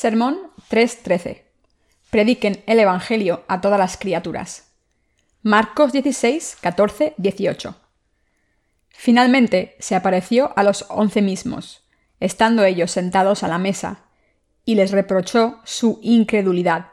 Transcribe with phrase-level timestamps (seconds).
[0.00, 0.38] Sermón
[0.70, 1.42] 3.13.
[2.08, 4.72] Prediquen el Evangelio a todas las criaturas.
[5.42, 7.76] Marcos 16, 14, 18.
[8.88, 11.84] Finalmente se apareció a los once mismos,
[12.18, 14.04] estando ellos sentados a la mesa,
[14.64, 16.86] y les reprochó su incredulidad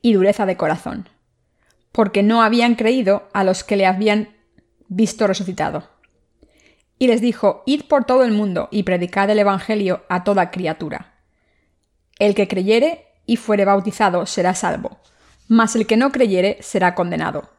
[0.00, 1.10] y dureza de corazón,
[1.92, 4.30] porque no habían creído a los que le habían
[4.88, 5.90] visto resucitado.
[6.98, 11.13] Y les dijo, Id por todo el mundo y predicad el Evangelio a toda criatura.
[12.18, 14.98] El que creyere y fuere bautizado será salvo,
[15.48, 17.50] mas el que no creyere será condenado.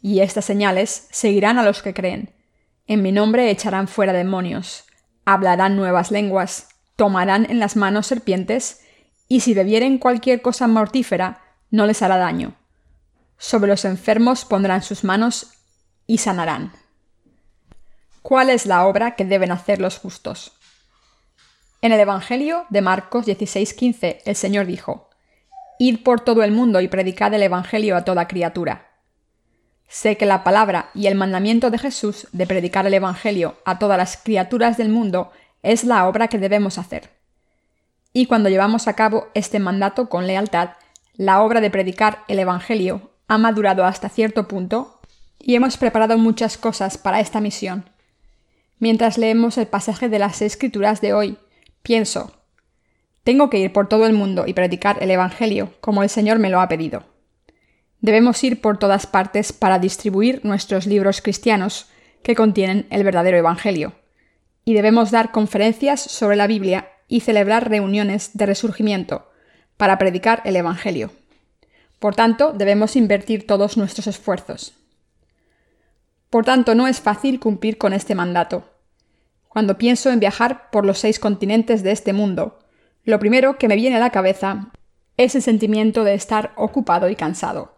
[0.00, 2.34] Y estas señales seguirán a los que creen.
[2.86, 4.84] En mi nombre echarán fuera demonios,
[5.24, 8.80] hablarán nuevas lenguas, tomarán en las manos serpientes,
[9.28, 11.40] y si bebieren cualquier cosa mortífera,
[11.70, 12.54] no les hará daño.
[13.38, 15.54] Sobre los enfermos pondrán sus manos
[16.06, 16.72] y sanarán.
[18.22, 20.52] ¿Cuál es la obra que deben hacer los justos?
[21.84, 25.10] En el Evangelio de Marcos 16:15 el Señor dijo,
[25.80, 28.86] Id por todo el mundo y predicad el Evangelio a toda criatura.
[29.88, 33.98] Sé que la palabra y el mandamiento de Jesús de predicar el Evangelio a todas
[33.98, 35.32] las criaturas del mundo
[35.64, 37.10] es la obra que debemos hacer.
[38.12, 40.70] Y cuando llevamos a cabo este mandato con lealtad,
[41.16, 45.00] la obra de predicar el Evangelio ha madurado hasta cierto punto
[45.36, 47.90] y hemos preparado muchas cosas para esta misión.
[48.78, 51.38] Mientras leemos el pasaje de las Escrituras de hoy,
[51.82, 52.32] pienso,
[53.24, 56.50] tengo que ir por todo el mundo y predicar el Evangelio como el Señor me
[56.50, 57.04] lo ha pedido.
[58.00, 61.86] Debemos ir por todas partes para distribuir nuestros libros cristianos
[62.24, 63.92] que contienen el verdadero Evangelio.
[64.64, 69.30] Y debemos dar conferencias sobre la Biblia y celebrar reuniones de resurgimiento
[69.76, 71.12] para predicar el Evangelio.
[72.00, 74.74] Por tanto, debemos invertir todos nuestros esfuerzos.
[76.30, 78.71] Por tanto, no es fácil cumplir con este mandato.
[79.52, 82.58] Cuando pienso en viajar por los seis continentes de este mundo,
[83.04, 84.72] lo primero que me viene a la cabeza
[85.18, 87.76] es el sentimiento de estar ocupado y cansado.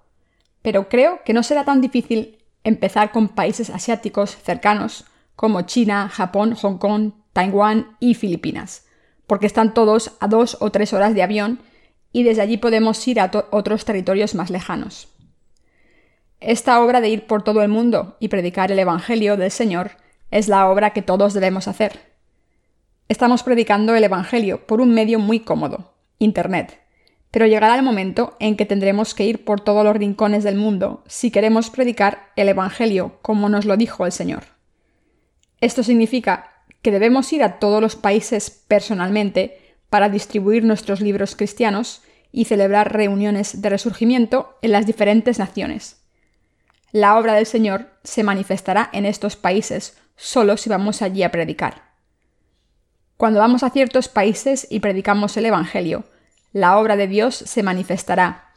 [0.62, 6.54] Pero creo que no será tan difícil empezar con países asiáticos cercanos como China, Japón,
[6.54, 8.86] Hong Kong, Taiwán y Filipinas,
[9.26, 11.58] porque están todos a dos o tres horas de avión
[12.12, 15.08] y desde allí podemos ir a otros territorios más lejanos.
[16.38, 20.03] Esta obra de ir por todo el mundo y predicar el Evangelio del Señor
[20.34, 22.12] es la obra que todos debemos hacer.
[23.08, 26.80] Estamos predicando el Evangelio por un medio muy cómodo, Internet,
[27.30, 31.04] pero llegará el momento en que tendremos que ir por todos los rincones del mundo
[31.06, 34.42] si queremos predicar el Evangelio como nos lo dijo el Señor.
[35.60, 42.02] Esto significa que debemos ir a todos los países personalmente para distribuir nuestros libros cristianos
[42.32, 46.00] y celebrar reuniones de resurgimiento en las diferentes naciones.
[46.90, 51.92] La obra del Señor se manifestará en estos países solo si vamos allí a predicar.
[53.16, 56.04] Cuando vamos a ciertos países y predicamos el Evangelio,
[56.52, 58.52] la obra de Dios se manifestará,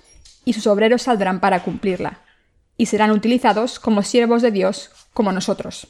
[0.46, 2.22] y sus obreros saldrán para cumplirla,
[2.78, 5.88] y serán utilizados como siervos de Dios como nosotros.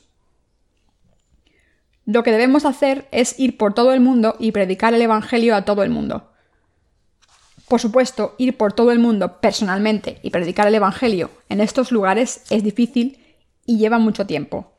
[2.06, 5.66] Lo que debemos hacer es ir por todo el mundo y predicar el Evangelio a
[5.66, 6.32] todo el mundo.
[7.68, 12.44] Por supuesto, ir por todo el mundo personalmente y predicar el Evangelio en estos lugares
[12.50, 14.77] es difícil y lleva mucho tiempo.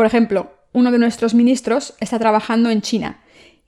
[0.00, 3.20] Por ejemplo, uno de nuestros ministros está trabajando en China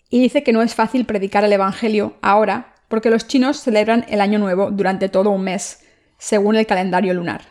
[0.09, 4.23] y dice que no es fácil predicar el Evangelio ahora porque los chinos celebran el
[4.23, 5.81] Año Nuevo durante todo un mes,
[6.17, 7.43] según el calendario lunar.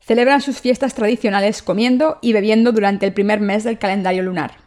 [0.00, 4.58] Celebran sus fiestas tradicionales comiendo y bebiendo durante el primer mes del calendario lunar.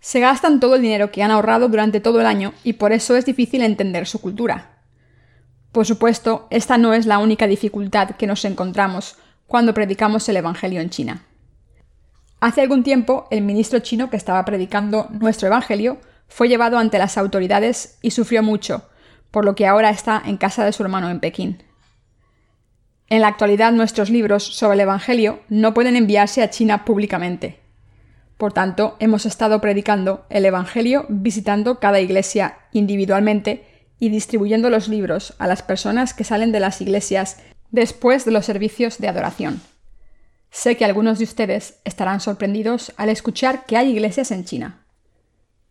[0.00, 3.14] Se gastan todo el dinero que han ahorrado durante todo el año y por eso
[3.14, 4.80] es difícil entender su cultura.
[5.70, 10.80] Por supuesto, esta no es la única dificultad que nos encontramos cuando predicamos el Evangelio
[10.80, 11.22] en China.
[12.44, 15.96] Hace algún tiempo, el ministro chino que estaba predicando nuestro Evangelio
[16.28, 18.86] fue llevado ante las autoridades y sufrió mucho,
[19.30, 21.62] por lo que ahora está en casa de su hermano en Pekín.
[23.08, 27.60] En la actualidad nuestros libros sobre el Evangelio no pueden enviarse a China públicamente.
[28.36, 33.64] Por tanto, hemos estado predicando el Evangelio visitando cada iglesia individualmente
[33.98, 37.38] y distribuyendo los libros a las personas que salen de las iglesias
[37.70, 39.62] después de los servicios de adoración.
[40.54, 44.84] Sé que algunos de ustedes estarán sorprendidos al escuchar que hay iglesias en China.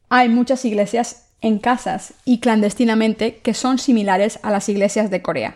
[0.09, 5.55] Hay muchas iglesias en casas y clandestinamente que son similares a las iglesias de Corea.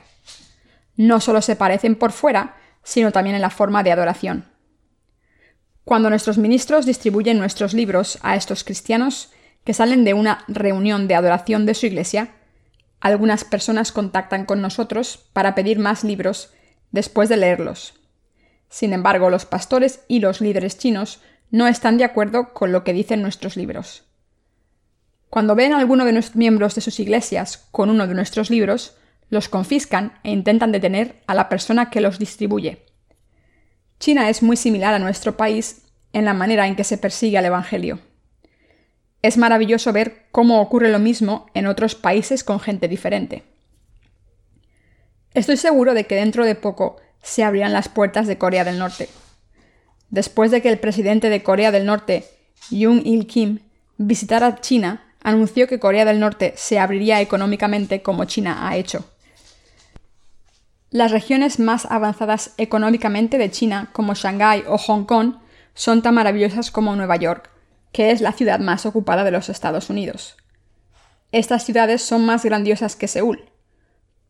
[0.96, 4.46] No solo se parecen por fuera, sino también en la forma de adoración.
[5.84, 9.34] Cuando nuestros ministros distribuyen nuestros libros a estos cristianos
[9.66, 12.30] que salen de una reunión de adoración de su iglesia,
[13.02, 16.54] algunas personas contactan con nosotros para pedir más libros
[16.92, 17.94] después de leerlos.
[18.70, 21.22] Sin embargo, los pastores y los líderes chinos
[21.52, 24.04] no están de acuerdo con lo que dicen nuestros libros.
[25.30, 28.96] Cuando ven a alguno de los miembros de sus iglesias con uno de nuestros libros,
[29.30, 32.86] los confiscan e intentan detener a la persona que los distribuye.
[34.00, 37.46] China es muy similar a nuestro país en la manera en que se persigue al
[37.46, 38.00] Evangelio.
[39.22, 43.44] Es maravilloso ver cómo ocurre lo mismo en otros países con gente diferente.
[45.34, 49.10] Estoy seguro de que dentro de poco se abrirán las puertas de Corea del Norte.
[50.10, 52.26] Después de que el presidente de Corea del Norte,
[52.72, 53.60] Yoon Il-kim,
[53.98, 59.06] visitara China, anunció que Corea del Norte se abriría económicamente como China ha hecho.
[60.90, 65.36] Las regiones más avanzadas económicamente de China, como Shanghái o Hong Kong,
[65.74, 67.50] son tan maravillosas como Nueva York,
[67.92, 70.38] que es la ciudad más ocupada de los Estados Unidos.
[71.34, 73.50] Estas ciudades son más grandiosas que Seúl.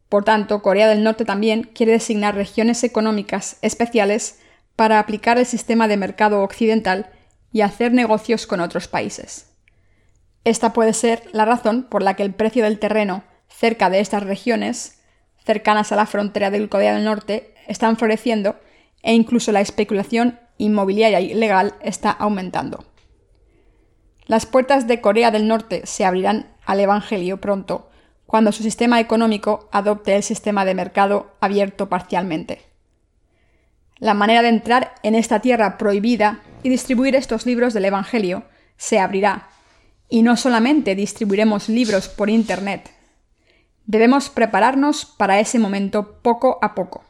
[0.10, 4.40] Por tanto, Corea del Norte también quiere designar regiones económicas especiales
[4.76, 7.10] para aplicar el sistema de mercado occidental
[7.52, 9.52] y hacer negocios con otros países.
[10.44, 14.24] Esta puede ser la razón por la que el precio del terreno cerca de estas
[14.24, 15.00] regiones
[15.44, 18.58] cercanas a la frontera del Corea del Norte están floreciendo
[19.02, 22.86] e incluso la especulación inmobiliaria ilegal está aumentando.
[24.26, 27.87] Las puertas de Corea del Norte se abrirán al Evangelio pronto,
[28.28, 32.62] cuando su sistema económico adopte el sistema de mercado abierto parcialmente.
[33.98, 38.44] La manera de entrar en esta tierra prohibida y distribuir estos libros del Evangelio
[38.76, 39.48] se abrirá,
[40.08, 42.92] y no solamente distribuiremos libros por Internet,
[43.88, 47.06] Debemos prepararnos para ese momento poco a poco.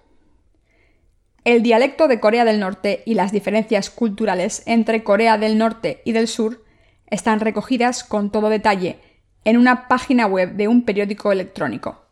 [1.43, 6.11] El dialecto de Corea del Norte y las diferencias culturales entre Corea del Norte y
[6.11, 6.63] del Sur
[7.07, 8.99] están recogidas con todo detalle
[9.47, 12.03] en una página web de un periódico electrónico.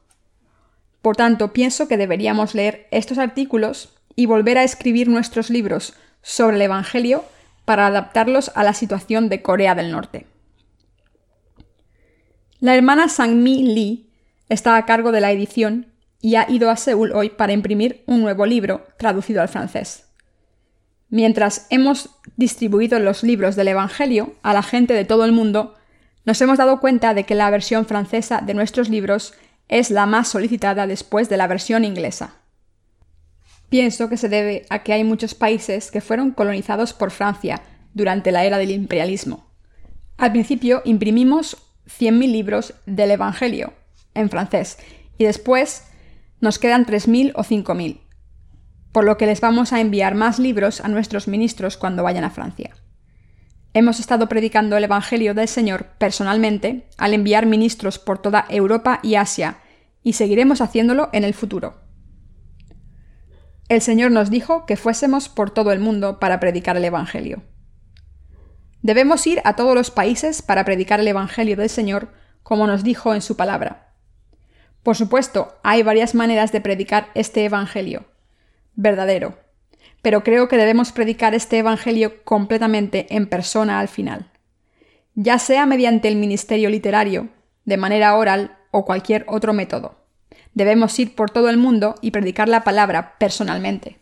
[1.01, 6.55] Por tanto, pienso que deberíamos leer estos artículos y volver a escribir nuestros libros sobre
[6.55, 7.25] el Evangelio
[7.65, 10.27] para adaptarlos a la situación de Corea del Norte.
[12.61, 14.09] La hermana Sang-mi Lee
[14.47, 15.87] Está a cargo de la edición
[16.21, 20.05] y ha ido a Seúl hoy para imprimir un nuevo libro traducido al francés.
[21.09, 25.75] Mientras hemos distribuido los libros del Evangelio a la gente de todo el mundo,
[26.25, 29.33] nos hemos dado cuenta de que la versión francesa de nuestros libros
[29.67, 32.35] es la más solicitada después de la versión inglesa.
[33.69, 37.61] Pienso que se debe a que hay muchos países que fueron colonizados por Francia
[37.93, 39.47] durante la era del imperialismo.
[40.17, 41.57] Al principio imprimimos
[41.87, 43.73] 100.000 libros del Evangelio,
[44.13, 44.77] en francés
[45.17, 45.83] y después
[46.41, 48.01] nos quedan 3.000 o 5.000,
[48.91, 52.29] por lo que les vamos a enviar más libros a nuestros ministros cuando vayan a
[52.29, 52.71] Francia.
[53.77, 59.15] Hemos estado predicando el Evangelio del Señor personalmente al enviar ministros por toda Europa y
[59.15, 59.57] Asia,
[60.01, 61.81] y seguiremos haciéndolo en el futuro.
[63.67, 67.43] El Señor nos dijo que fuésemos por todo el mundo para predicar el Evangelio.
[68.81, 72.13] Debemos ir a todos los países para predicar el Evangelio del Señor,
[72.43, 73.93] como nos dijo en su palabra.
[74.83, 78.05] Por supuesto, hay varias maneras de predicar este Evangelio.
[78.75, 79.44] Verdadero.
[80.05, 84.29] Pero creo que debemos predicar este Evangelio completamente en persona al final.
[85.15, 87.29] Ya sea mediante el ministerio literario,
[87.63, 89.95] de manera oral o cualquier otro método.
[90.53, 93.97] Debemos ir por todo el mundo y predicar la palabra personalmente.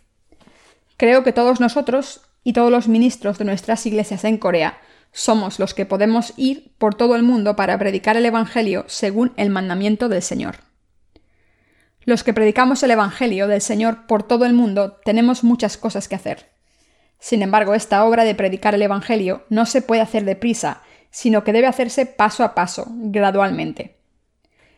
[0.98, 4.80] Creo que todos nosotros y todos los ministros de nuestras iglesias en Corea
[5.14, 9.50] somos los que podemos ir por todo el mundo para predicar el Evangelio según el
[9.50, 10.58] mandamiento del Señor.
[12.06, 16.16] Los que predicamos el Evangelio del Señor por todo el mundo tenemos muchas cosas que
[16.16, 16.52] hacer.
[17.20, 21.54] Sin embargo, esta obra de predicar el Evangelio no se puede hacer deprisa, sino que
[21.54, 24.00] debe hacerse paso a paso, gradualmente.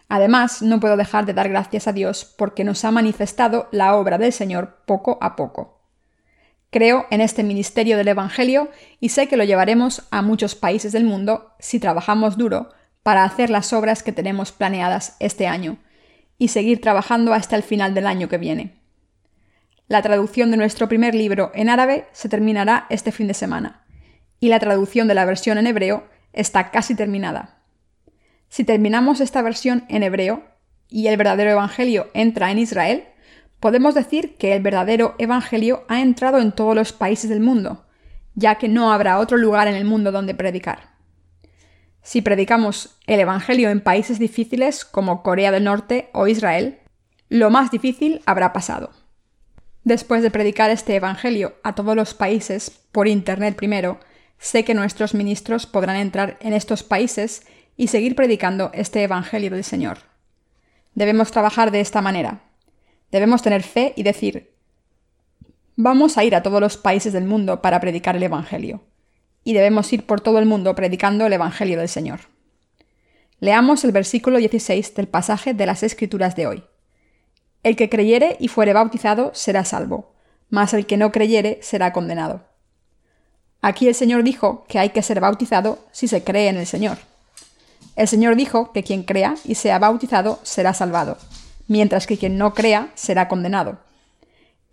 [0.07, 4.19] Además, no puedo dejar de dar gracias a Dios porque nos ha manifestado la obra
[4.19, 5.81] del Señor poco a poco.
[6.69, 11.05] Creo en este ministerio del Evangelio y sé que lo llevaremos a muchos países del
[11.05, 12.69] mundo si trabajamos duro
[13.01, 15.79] para hacer las obras que tenemos planeadas este año
[16.37, 18.81] y seguir trabajando hasta el final del año que viene.
[19.87, 23.85] La traducción de nuestro primer libro en árabe se terminará este fin de semana,
[24.39, 27.61] y la traducción de la versión en hebreo está casi terminada.
[28.49, 30.43] Si terminamos esta versión en hebreo
[30.89, 33.05] y el verdadero Evangelio entra en Israel,
[33.59, 37.85] podemos decir que el verdadero Evangelio ha entrado en todos los países del mundo,
[38.33, 40.94] ya que no habrá otro lugar en el mundo donde predicar.
[42.05, 46.77] Si predicamos el Evangelio en países difíciles como Corea del Norte o Israel,
[47.29, 48.91] lo más difícil habrá pasado.
[49.83, 53.99] Después de predicar este Evangelio a todos los países por Internet primero,
[54.37, 57.41] sé que nuestros ministros podrán entrar en estos países
[57.75, 59.97] y seguir predicando este Evangelio del Señor.
[60.93, 62.41] Debemos trabajar de esta manera.
[63.11, 64.53] Debemos tener fe y decir,
[65.75, 68.83] vamos a ir a todos los países del mundo para predicar el Evangelio
[69.45, 72.21] y debemos ir por todo el mundo predicando el Evangelio del Señor.
[73.39, 76.63] Leamos el versículo 16 del pasaje de las Escrituras de hoy.
[77.63, 80.13] El que creyere y fuere bautizado será salvo,
[80.49, 82.43] mas el que no creyere será condenado.
[83.61, 86.97] Aquí el Señor dijo que hay que ser bautizado si se cree en el Señor.
[87.95, 91.17] El Señor dijo que quien crea y sea bautizado será salvado,
[91.67, 93.79] mientras que quien no crea será condenado.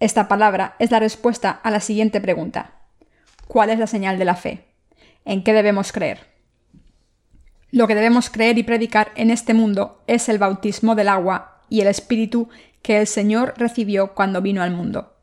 [0.00, 2.81] Esta palabra es la respuesta a la siguiente pregunta.
[3.52, 4.64] ¿Cuál es la señal de la fe?
[5.26, 6.26] ¿En qué debemos creer?
[7.70, 11.82] Lo que debemos creer y predicar en este mundo es el bautismo del agua y
[11.82, 12.48] el Espíritu
[12.80, 15.18] que el Señor recibió cuando vino al mundo.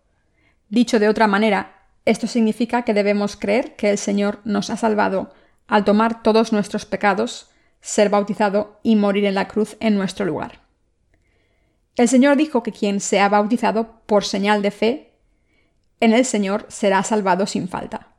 [0.70, 5.34] Dicho de otra manera, esto significa que debemos creer que el Señor nos ha salvado
[5.66, 7.50] al tomar todos nuestros pecados,
[7.82, 10.60] ser bautizado y morir en la cruz en nuestro lugar.
[11.96, 15.14] El Señor dijo que quien sea bautizado por señal de fe
[16.00, 18.19] en el Señor será salvado sin falta.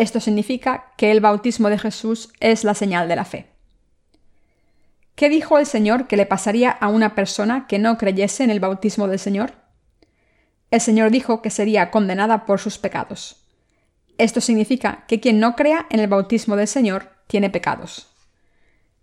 [0.00, 3.50] Esto significa que el bautismo de Jesús es la señal de la fe.
[5.14, 8.60] ¿Qué dijo el Señor que le pasaría a una persona que no creyese en el
[8.60, 9.52] bautismo del Señor?
[10.70, 13.44] El Señor dijo que sería condenada por sus pecados.
[14.16, 18.08] Esto significa que quien no crea en el bautismo del Señor tiene pecados.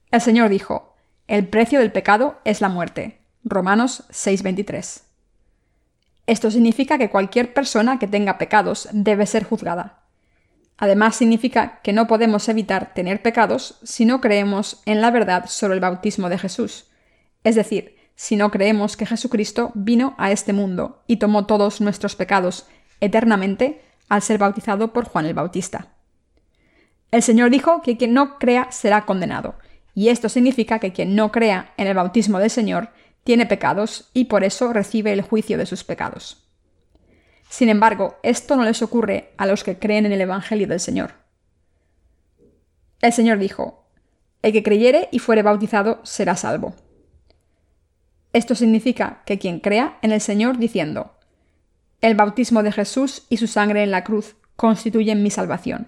[0.09, 0.95] El Señor dijo,
[1.27, 3.21] el precio del pecado es la muerte.
[3.43, 5.03] Romanos 6:23.
[6.25, 9.96] Esto significa que cualquier persona que tenga pecados debe ser juzgada.
[10.77, 15.73] Además significa que no podemos evitar tener pecados si no creemos en la verdad sobre
[15.73, 16.85] el bautismo de Jesús,
[17.43, 22.15] es decir, si no creemos que Jesucristo vino a este mundo y tomó todos nuestros
[22.15, 22.67] pecados
[22.99, 25.89] eternamente al ser bautizado por Juan el Bautista.
[27.11, 29.55] El Señor dijo que quien no crea será condenado,
[29.93, 32.89] y esto significa que quien no crea en el bautismo del Señor
[33.23, 36.46] tiene pecados y por eso recibe el juicio de sus pecados.
[37.49, 41.13] Sin embargo, esto no les ocurre a los que creen en el Evangelio del Señor.
[43.01, 43.85] El Señor dijo,
[44.41, 46.75] El que creyere y fuere bautizado será salvo.
[48.33, 51.15] Esto significa que quien crea en el Señor diciendo,
[52.01, 55.87] El bautismo de Jesús y su sangre en la cruz constituyen mi salvación.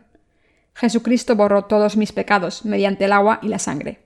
[0.74, 4.00] Jesucristo borró todos mis pecados mediante el agua y la sangre.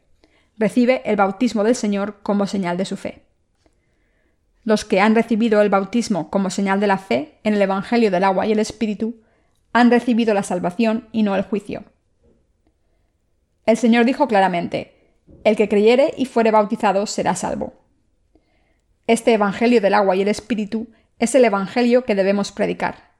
[0.57, 3.24] Recibe el bautismo del Señor como señal de su fe.
[4.63, 8.24] Los que han recibido el bautismo como señal de la fe en el Evangelio del
[8.24, 9.22] agua y el Espíritu
[9.74, 11.84] han recibido la salvación y no el juicio.
[13.65, 14.93] El Señor dijo claramente,
[15.43, 17.74] El que creyere y fuere bautizado será salvo.
[19.08, 20.88] Este Evangelio del agua y el Espíritu
[21.20, 23.12] es el Evangelio que debemos predicar.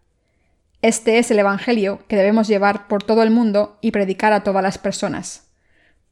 [0.82, 4.64] Este es el Evangelio que debemos llevar por todo el mundo y predicar a todas
[4.64, 5.50] las personas.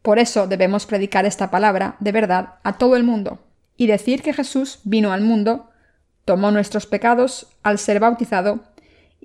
[0.02, 3.40] Por eso debemos predicar esta palabra de verdad a todo el mundo,
[3.82, 5.72] y decir que Jesús vino al mundo,
[6.24, 8.60] tomó nuestros pecados al ser bautizado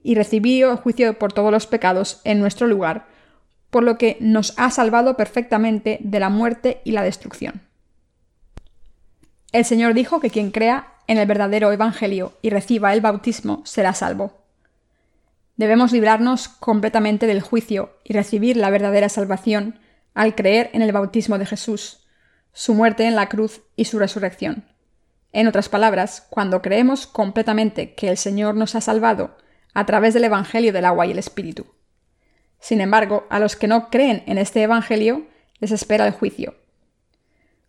[0.02, 3.04] y recibió el juicio por todos los pecados en nuestro lugar,
[3.68, 7.60] por lo que nos ha salvado perfectamente de la muerte y la destrucción.
[9.52, 13.92] El Señor dijo que quien crea en el verdadero Evangelio y reciba el bautismo será
[13.92, 14.38] salvo.
[15.58, 19.78] Debemos librarnos completamente del juicio y recibir la verdadera salvación
[20.14, 22.05] al creer en el bautismo de Jesús,
[22.56, 24.64] su muerte en la cruz y su resurrección.
[25.34, 29.36] En otras palabras, cuando creemos completamente que el Señor nos ha salvado
[29.74, 31.66] a través del Evangelio del agua y el Espíritu.
[32.58, 35.26] Sin embargo, a los que no creen en este Evangelio
[35.58, 36.54] les espera el juicio.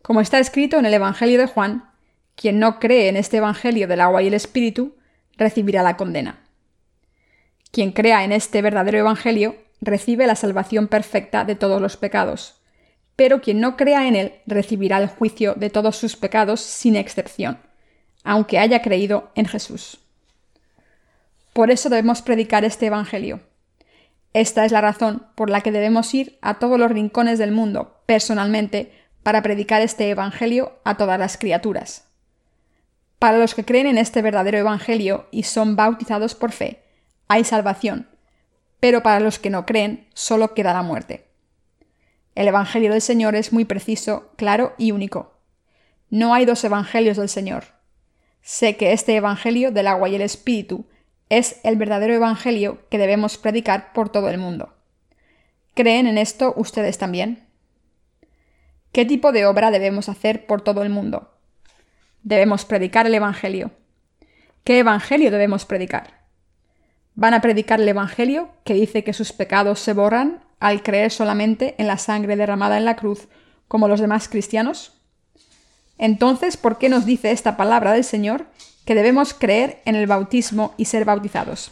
[0.01, 1.91] Como está escrito en el Evangelio de Juan,
[2.35, 4.95] quien no cree en este Evangelio del agua y el Espíritu
[5.35, 6.47] recibirá la condena.
[7.71, 12.56] Quien crea en este verdadero Evangelio recibe la salvación perfecta de todos los pecados,
[13.17, 17.59] pero quien no crea en él recibirá el juicio de todos sus pecados sin excepción,
[18.23, 19.99] aunque haya creído en Jesús.
[21.51, 23.41] Por eso debemos predicar este Evangelio.
[24.33, 28.03] Esta es la razón por la que debemos ir a todos los rincones del mundo,
[28.05, 28.91] personalmente,
[29.23, 32.05] para predicar este Evangelio a todas las criaturas.
[33.17, 36.83] Para los que creen en este verdadero Evangelio y son bautizados por fe,
[37.27, 38.07] hay salvación,
[38.79, 41.26] pero para los que no creen solo queda la muerte.
[42.37, 45.33] El Evangelio del Señor es muy preciso, claro y único.
[46.11, 47.63] No hay dos Evangelios del Señor.
[48.43, 50.85] Sé que este Evangelio del agua y el Espíritu
[51.29, 54.75] es el verdadero Evangelio que debemos predicar por todo el mundo.
[55.73, 57.47] ¿Creen en esto ustedes también?
[58.91, 61.33] ¿Qué tipo de obra debemos hacer por todo el mundo?
[62.21, 63.71] Debemos predicar el Evangelio.
[64.63, 66.21] ¿Qué Evangelio debemos predicar?
[67.15, 71.75] ¿Van a predicar el Evangelio que dice que sus pecados se borran al creer solamente
[71.77, 73.27] en la sangre derramada en la cruz,
[73.67, 74.93] como los demás cristianos?
[75.97, 78.47] Entonces, ¿por qué nos dice esta palabra del Señor
[78.85, 81.71] que debemos creer en el bautismo y ser bautizados?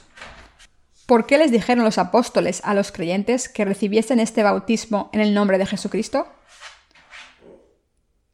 [1.05, 5.35] ¿Por qué les dijeron los apóstoles a los creyentes que recibiesen este bautismo en el
[5.35, 6.27] nombre de Jesucristo?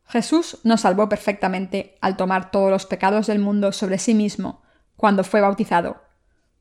[0.08, 4.62] Jesús nos salvó perfectamente al tomar todos los pecados del mundo sobre sí mismo
[4.96, 6.01] cuando fue bautizado.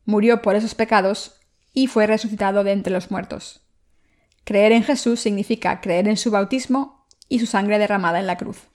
[0.04, 1.40] Murió por esos pecados
[1.73, 3.61] y fue resucitado de entre los muertos.
[4.44, 8.68] Creer en Jesús significa creer en su bautismo y su sangre derramada en la cruz.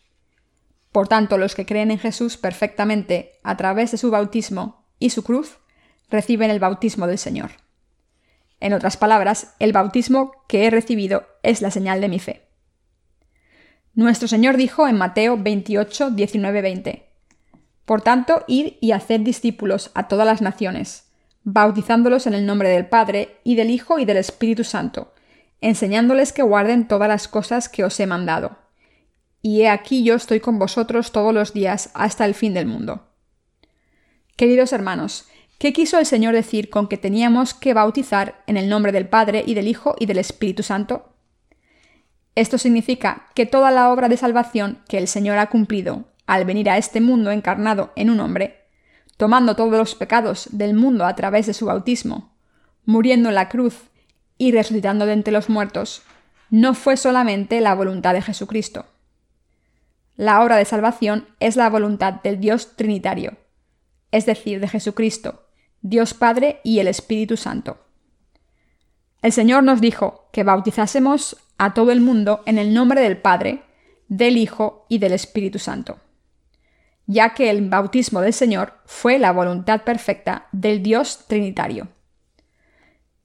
[0.92, 5.24] Por tanto, los que creen en Jesús perfectamente a través de su bautismo y su
[5.24, 5.58] cruz,
[6.10, 7.52] reciben el bautismo del Señor.
[8.60, 12.48] En otras palabras, el bautismo que he recibido es la señal de mi fe.
[13.94, 17.10] Nuestro Señor dijo en Mateo 28, 19, 20,
[17.86, 21.12] Por tanto, id y haced discípulos a todas las naciones,
[21.44, 25.14] bautizándolos en el nombre del Padre, y del Hijo, y del Espíritu Santo,
[25.62, 28.58] enseñándoles que guarden todas las cosas que os he mandado.
[29.42, 33.08] Y he aquí yo estoy con vosotros todos los días hasta el fin del mundo.
[34.36, 35.28] Queridos hermanos,
[35.60, 39.44] ¿qué quiso el Señor decir con que teníamos que bautizar en el nombre del Padre
[39.46, 41.14] y del Hijo y del Espíritu Santo?
[42.36, 46.70] Esto significa que toda la obra de salvación que el Señor ha cumplido al venir
[46.70, 48.66] a este mundo encarnado en un hombre,
[49.16, 52.36] tomando todos los pecados del mundo a través de su bautismo,
[52.84, 53.90] muriendo en la cruz
[54.38, 56.04] y resucitando de entre los muertos,
[56.50, 58.86] no fue solamente la voluntad de Jesucristo.
[60.16, 63.38] La obra de salvación es la voluntad del Dios Trinitario,
[64.12, 65.48] es decir, de Jesucristo,
[65.82, 67.78] Dios Padre y el Espíritu Santo.
[69.22, 73.64] El Señor nos dijo que bautizásemos a todo el mundo en el nombre del Padre,
[74.08, 76.00] del Hijo y del Espíritu Santo,
[77.08, 81.88] ya que el bautismo del Señor fue la voluntad perfecta del Dios Trinitario.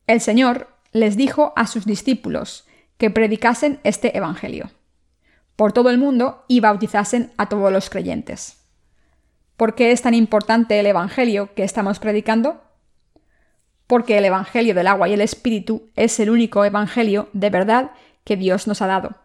[0.06, 2.66] El Señor les dijo a sus discípulos
[2.98, 4.70] que predicasen este Evangelio
[5.60, 8.64] por todo el mundo y bautizasen a todos los creyentes.
[9.58, 12.62] ¿Por qué es tan importante el Evangelio que estamos predicando?
[13.86, 17.90] Porque el Evangelio del agua y el Espíritu es el único Evangelio de verdad
[18.24, 19.16] que Dios nos ha dado.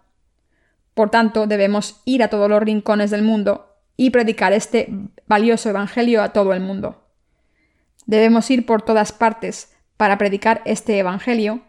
[0.93, 4.89] Por tanto, debemos ir a todos los rincones del mundo y predicar este
[5.27, 7.01] valioso Evangelio a todo el mundo.
[8.07, 11.61] Debemos ir por todas partes para predicar este Evangelio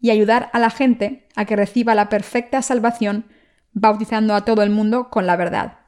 [0.00, 3.26] y ayudar a la gente a que reciba la perfecta salvación
[3.72, 5.78] bautizando a todo el mundo con la verdad.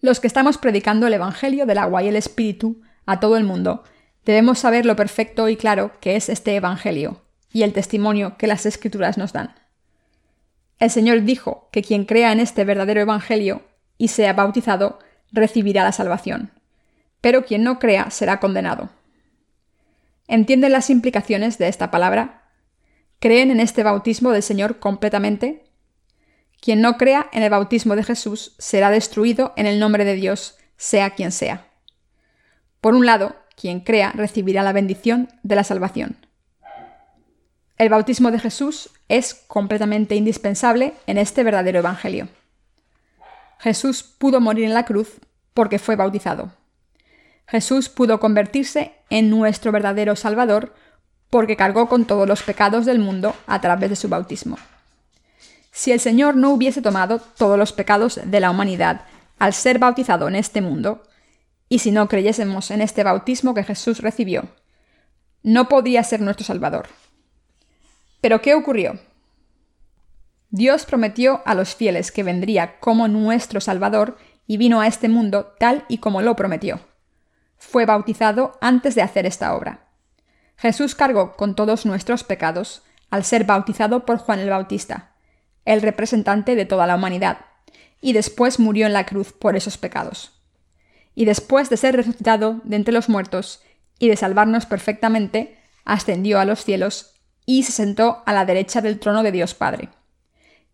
[0.00, 3.84] Los que estamos predicando el Evangelio del agua y el Espíritu a todo el mundo,
[4.24, 7.22] debemos saber lo perfecto y claro que es este Evangelio
[7.52, 9.54] y el testimonio que las Escrituras nos dan.
[10.78, 13.62] El Señor dijo que quien crea en este verdadero Evangelio
[13.98, 14.98] y sea bautizado
[15.30, 16.50] recibirá la salvación,
[17.20, 18.90] pero quien no crea será condenado.
[20.32, 22.44] ¿Entienden las implicaciones de esta palabra?
[23.18, 25.62] ¿Creen en este bautismo del Señor completamente?
[26.58, 30.56] Quien no crea en el bautismo de Jesús será destruido en el nombre de Dios,
[30.78, 31.66] sea quien sea.
[32.80, 36.16] Por un lado, quien crea recibirá la bendición de la salvación.
[37.76, 42.30] El bautismo de Jesús es completamente indispensable en este verdadero Evangelio.
[43.58, 45.20] Jesús pudo morir en la cruz
[45.52, 46.54] porque fue bautizado.
[47.52, 50.74] Jesús pudo convertirse en nuestro verdadero Salvador
[51.28, 54.56] porque cargó con todos los pecados del mundo a través de su bautismo.
[55.70, 59.02] Si el Señor no hubiese tomado todos los pecados de la humanidad
[59.38, 61.02] al ser bautizado en este mundo,
[61.68, 64.44] y si no creyésemos en este bautismo que Jesús recibió,
[65.42, 66.86] no podría ser nuestro Salvador.
[68.22, 68.98] Pero ¿qué ocurrió?
[70.48, 75.54] Dios prometió a los fieles que vendría como nuestro Salvador y vino a este mundo
[75.58, 76.80] tal y como lo prometió
[77.62, 79.86] fue bautizado antes de hacer esta obra.
[80.56, 85.14] Jesús cargó con todos nuestros pecados al ser bautizado por Juan el Bautista,
[85.64, 87.46] el representante de toda la humanidad,
[88.00, 90.42] y después murió en la cruz por esos pecados.
[91.14, 93.62] Y después de ser resucitado de entre los muertos
[93.98, 97.14] y de salvarnos perfectamente, ascendió a los cielos
[97.46, 99.88] y se sentó a la derecha del trono de Dios Padre.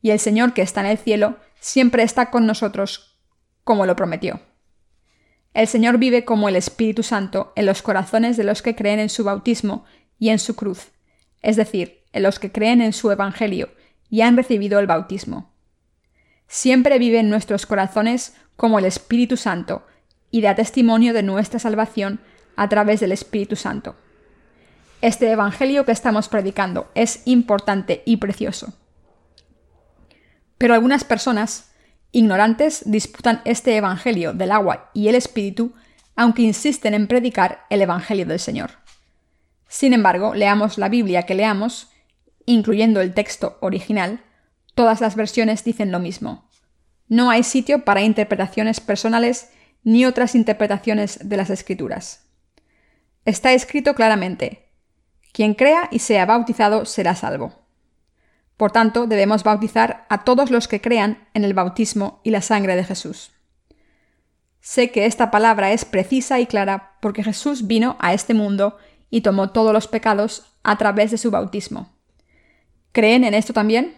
[0.01, 3.19] Y el Señor que está en el cielo siempre está con nosotros,
[3.63, 4.41] como lo prometió.
[5.55, 9.09] El Señor vive como el Espíritu Santo en los corazones de los que creen en
[9.09, 9.85] su bautismo
[10.19, 10.89] y en su cruz,
[11.43, 13.71] es decir, en los que creen en su Evangelio
[14.11, 15.53] y han recibido el bautismo.
[16.47, 19.87] Siempre vive en nuestros corazones como el Espíritu Santo
[20.31, 22.21] y da testimonio de nuestra salvación
[22.57, 23.97] a través del Espíritu Santo.
[25.01, 28.75] Este Evangelio que estamos predicando es importante y precioso.
[30.59, 31.68] Pero algunas personas
[32.11, 35.75] Ignorantes disputan este Evangelio del agua y el Espíritu,
[36.17, 38.71] aunque insisten en predicar el Evangelio del Señor.
[39.69, 41.91] Sin embargo, leamos la Biblia que leamos,
[42.47, 44.25] incluyendo el texto original,
[44.75, 46.49] todas las versiones dicen lo mismo.
[47.09, 49.51] No hay sitio para interpretaciones personales
[49.85, 52.25] ni otras interpretaciones de las Escrituras.
[53.25, 54.71] Está escrito claramente,
[55.33, 57.68] quien crea y sea bautizado será salvo.
[58.59, 62.75] Por tanto, debemos bautizar a todos los que crean en el bautismo y la sangre
[62.77, 63.31] de Jesús.
[64.61, 68.77] Sé que esta palabra es precisa y clara porque Jesús vino a este mundo
[69.11, 71.93] y tomó todos los pecados a través de su bautismo.
[72.91, 73.95] ¿Creen en esto también?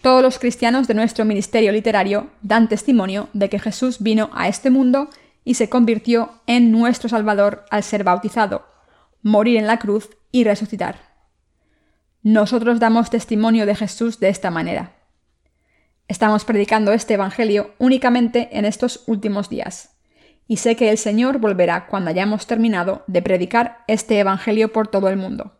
[0.00, 4.70] Todos los cristianos de nuestro ministerio literario dan testimonio de que Jesús vino a este
[4.70, 5.10] mundo
[5.44, 8.66] y se convirtió en nuestro Salvador al ser bautizado,
[9.22, 11.05] morir en la cruz y resucitar.
[12.26, 14.96] Nosotros damos testimonio de Jesús de esta manera.
[16.08, 19.94] Estamos predicando este Evangelio únicamente en estos últimos días,
[20.48, 25.08] y sé que el Señor volverá cuando hayamos terminado de predicar este Evangelio por todo
[25.08, 25.52] el mundo.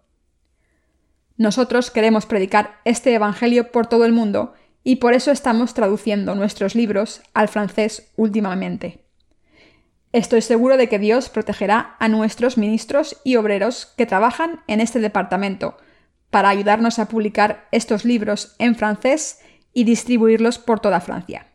[1.37, 6.74] Nosotros queremos predicar este Evangelio por todo el mundo y por eso estamos traduciendo nuestros
[6.74, 9.05] libros al francés últimamente.
[10.11, 14.98] Estoy seguro de que Dios protegerá a nuestros ministros y obreros que trabajan en este
[14.98, 15.76] departamento
[16.37, 19.40] para ayudarnos a publicar estos libros en francés
[19.72, 21.46] y distribuirlos por toda Francia.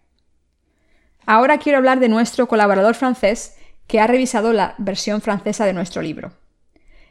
[1.28, 6.02] Ahora quiero hablar de nuestro colaborador francés que ha revisado la versión francesa de nuestro
[6.02, 6.34] libro.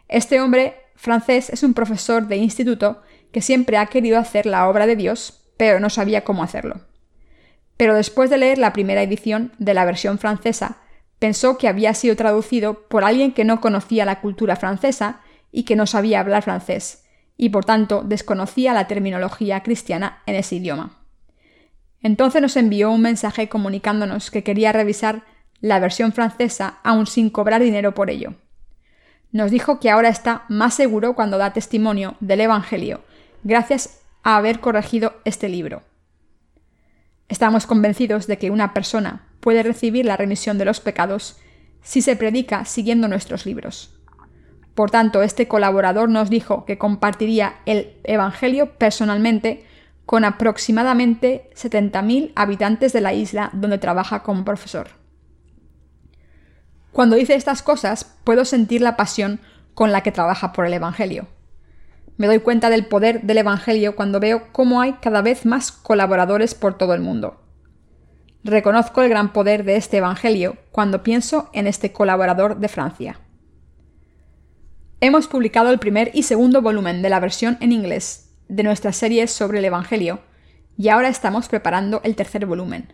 [0.08, 4.88] Este hombre francés es un profesor de instituto que siempre ha querido hacer la obra
[4.88, 6.80] de Dios, pero no sabía cómo hacerlo.
[7.76, 10.78] Pero después de leer la primera edición de la versión francesa,
[11.20, 15.20] pensó que había sido traducido por alguien que no conocía la cultura francesa
[15.52, 17.04] y que no sabía hablar francés,
[17.42, 20.98] y por tanto desconocía la terminología cristiana en ese idioma.
[22.02, 25.24] Entonces nos envió un mensaje comunicándonos que quería revisar
[25.62, 28.34] la versión francesa aún sin cobrar dinero por ello.
[29.32, 33.04] Nos dijo que ahora está más seguro cuando da testimonio del Evangelio,
[33.42, 35.82] gracias a haber corregido este libro.
[37.30, 41.38] Estamos convencidos de que una persona puede recibir la remisión de los pecados
[41.82, 43.98] si se predica siguiendo nuestros libros.
[44.74, 49.64] Por tanto, este colaborador nos dijo que compartiría el Evangelio personalmente
[50.06, 54.88] con aproximadamente 70.000 habitantes de la isla donde trabaja como profesor.
[56.92, 59.40] Cuando dice estas cosas, puedo sentir la pasión
[59.74, 61.28] con la que trabaja por el Evangelio.
[62.16, 66.54] Me doy cuenta del poder del Evangelio cuando veo cómo hay cada vez más colaboradores
[66.54, 67.40] por todo el mundo.
[68.42, 73.20] Reconozco el gran poder de este Evangelio cuando pienso en este colaborador de Francia.
[75.02, 79.26] Hemos publicado el primer y segundo volumen de la versión en inglés de nuestra serie
[79.28, 80.20] sobre el Evangelio
[80.76, 82.92] y ahora estamos preparando el tercer volumen.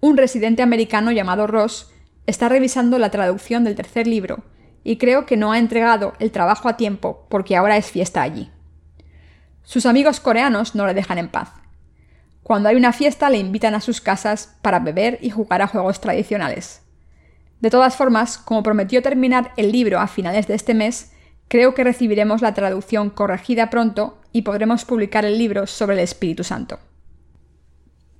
[0.00, 1.92] Un residente americano llamado Ross
[2.26, 4.42] está revisando la traducción del tercer libro
[4.84, 8.50] y creo que no ha entregado el trabajo a tiempo porque ahora es fiesta allí.
[9.64, 11.50] Sus amigos coreanos no le dejan en paz.
[12.42, 16.00] Cuando hay una fiesta le invitan a sus casas para beber y jugar a juegos
[16.00, 16.80] tradicionales.
[17.60, 21.12] De todas formas, como prometió terminar el libro a finales de este mes,
[21.48, 26.44] creo que recibiremos la traducción corregida pronto y podremos publicar el libro sobre el Espíritu
[26.44, 26.78] Santo.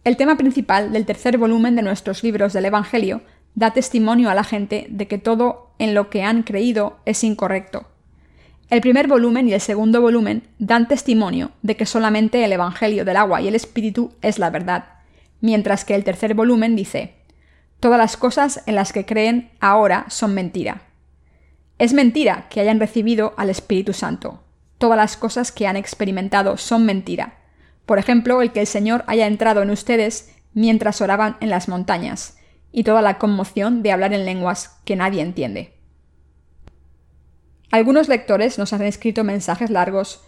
[0.04, 3.22] El tema principal del tercer volumen de nuestros libros del Evangelio
[3.54, 7.86] da testimonio a la gente de que todo en lo que han creído es incorrecto
[8.70, 13.16] el primer volumen y el segundo volumen dan testimonio de que solamente el Evangelio del
[13.16, 14.84] agua y el Espíritu es la verdad,
[15.40, 17.14] mientras que el tercer volumen dice,
[17.80, 20.82] Todas las cosas en las que creen ahora son mentira.
[21.78, 24.42] Es mentira que hayan recibido al Espíritu Santo.
[24.78, 27.38] Todas las cosas que han experimentado son mentira.
[27.86, 32.36] Por ejemplo, el que el Señor haya entrado en ustedes mientras oraban en las montañas,
[32.72, 35.74] y toda la conmoción de hablar en lenguas que nadie entiende.
[37.70, 40.24] Algunos lectores nos han escrito mensajes largos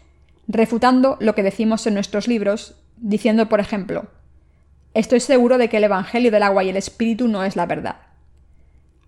[0.47, 4.09] refutando lo que decimos en nuestros libros, diciendo, por ejemplo,
[4.93, 8.10] Estoy seguro de que el Evangelio del agua y el Espíritu no es la verdad.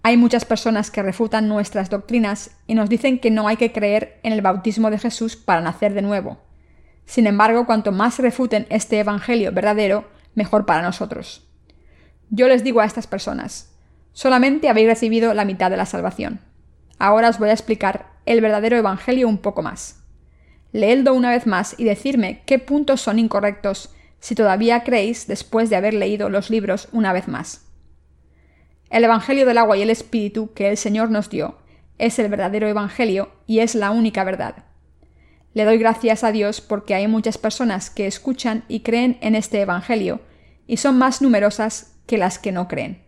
[0.05, 4.19] Hay muchas personas que refutan nuestras doctrinas y nos dicen que no hay que creer
[4.25, 6.39] en el bautismo de Jesús para nacer de nuevo.
[7.05, 11.47] Sin embargo, cuanto más refuten este Evangelio verdadero, mejor para nosotros.
[12.31, 13.77] Yo les digo a estas personas,
[14.13, 16.41] solamente habéis recibido la mitad de la salvación.
[16.99, 20.03] Ahora os voy a explicar el verdadero Evangelio un poco más.
[20.73, 25.77] Leedlo una vez más y decirme qué puntos son incorrectos si todavía creéis después de
[25.77, 27.72] haber leído los libros una vez más.
[28.93, 31.57] El Evangelio del agua y el Espíritu que el Señor nos dio
[31.97, 34.67] es el verdadero Evangelio y es la única verdad.
[35.55, 39.63] Le doy gracias a Dios porque hay muchas personas que escuchan y creen en este
[39.63, 40.21] Evangelio,
[40.67, 43.03] y son más numerosas que las que no creen.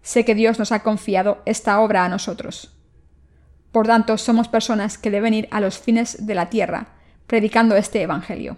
[0.00, 2.74] Sé que Dios nos ha confiado esta obra a nosotros.
[3.72, 6.94] Por tanto, somos personas que deben ir a los fines de la tierra,
[7.26, 8.56] predicando este Evangelio.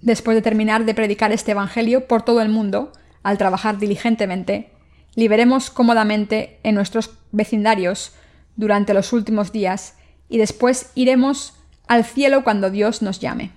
[0.00, 4.70] Después de terminar de predicar este Evangelio por todo el mundo, al trabajar diligentemente,
[5.14, 8.12] liberemos cómodamente en nuestros vecindarios
[8.56, 9.94] durante los últimos días
[10.28, 11.54] y después iremos
[11.88, 13.50] al cielo cuando Dios nos llame.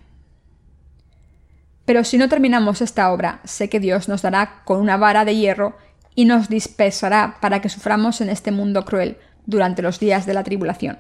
[1.85, 5.35] Pero si no terminamos esta obra, sé que Dios nos dará con una vara de
[5.35, 5.77] hierro
[6.15, 10.43] y nos dispersará para que suframos en este mundo cruel durante los días de la
[10.43, 10.99] tribulación.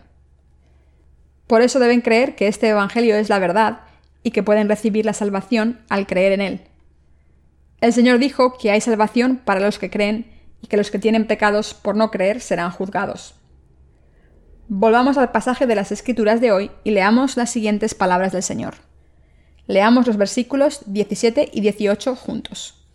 [1.47, 3.81] Por eso deben creer que este Evangelio es la verdad
[4.23, 6.61] y que pueden recibir la salvación al creer en él.
[7.83, 11.27] El Señor dijo que hay salvación para los que creen y que los que tienen
[11.27, 13.35] pecados por no creer serán juzgados.
[14.69, 18.75] Volvamos al pasaje de las Escrituras de hoy y leamos las siguientes palabras del Señor.
[19.67, 22.87] Leamos los versículos 17 y 18 juntos.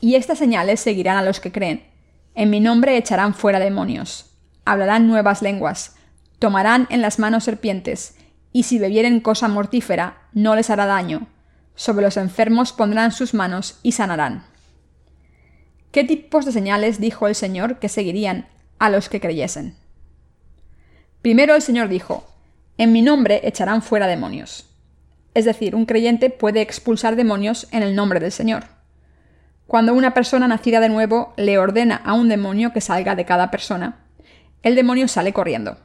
[0.00, 1.86] Y estas señales seguirán a los que creen.
[2.34, 5.94] En mi nombre echarán fuera demonios, hablarán nuevas lenguas,
[6.40, 8.16] tomarán en las manos serpientes,
[8.52, 11.28] y si bebieren cosa mortífera, no les hará daño.
[11.76, 14.44] Sobre los enfermos pondrán sus manos y sanarán.
[15.92, 19.76] ¿Qué tipos de señales dijo el Señor que seguirían a los que creyesen?
[21.22, 22.26] Primero el Señor dijo,
[22.78, 24.68] En mi nombre echarán fuera demonios.
[25.34, 28.64] Es decir, un creyente puede expulsar demonios en el nombre del Señor.
[29.66, 33.50] Cuando una persona nacida de nuevo le ordena a un demonio que salga de cada
[33.50, 34.04] persona,
[34.62, 35.76] el demonio sale corriendo.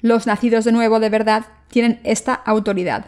[0.00, 3.06] Los nacidos de nuevo de verdad tienen esta autoridad.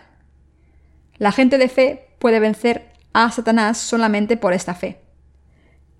[1.22, 4.98] La gente de fe puede vencer a Satanás solamente por esta fe.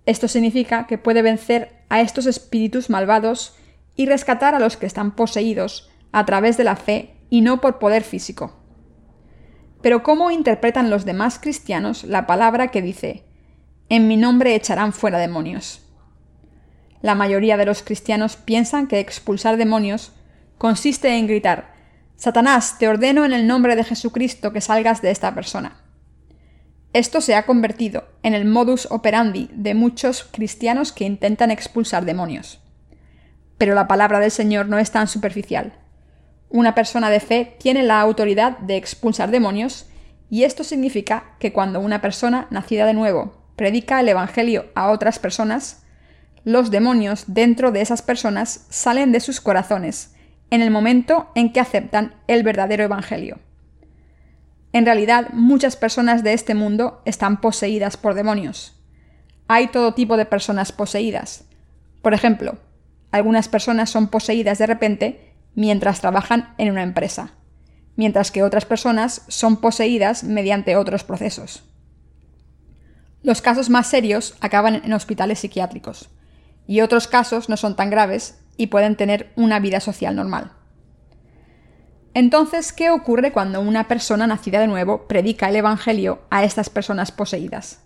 [0.05, 3.55] Esto significa que puede vencer a estos espíritus malvados
[3.95, 7.79] y rescatar a los que están poseídos a través de la fe y no por
[7.79, 8.57] poder físico.
[9.81, 13.23] Pero ¿cómo interpretan los demás cristianos la palabra que dice,
[13.89, 15.89] en mi nombre echarán fuera demonios?
[17.01, 20.11] La mayoría de los cristianos piensan que expulsar demonios
[20.59, 21.73] consiste en gritar,
[22.23, 25.83] Satanás, te ordeno en el nombre de Jesucristo que salgas de esta persona.
[26.93, 32.61] Esto se ha convertido en el modus operandi de muchos cristianos que intentan expulsar demonios.
[33.59, 35.73] Pero la palabra del Señor no es tan superficial.
[36.49, 39.91] Una persona de fe tiene la autoridad de expulsar demonios
[40.31, 45.19] y esto significa que cuando una persona nacida de nuevo predica el Evangelio a otras
[45.19, 45.83] personas,
[46.45, 50.13] los demonios dentro de esas personas salen de sus corazones
[50.53, 53.39] en el momento en que aceptan el verdadero Evangelio.
[54.75, 58.79] En realidad, muchas personas de este mundo están poseídas por demonios.
[59.49, 61.47] Hay todo tipo de personas poseídas.
[62.03, 62.59] Por ejemplo,
[63.11, 67.33] algunas personas son poseídas de repente mientras trabajan en una empresa,
[67.97, 71.65] mientras que otras personas son poseídas mediante otros procesos.
[73.23, 76.11] Los casos más serios acaban en hospitales psiquiátricos,
[76.67, 80.53] y otros casos no son tan graves y pueden tener una vida social normal.
[82.15, 87.11] Entonces, ¿qué ocurre cuando una persona nacida de nuevo predica el Evangelio a estas personas
[87.11, 87.83] poseídas?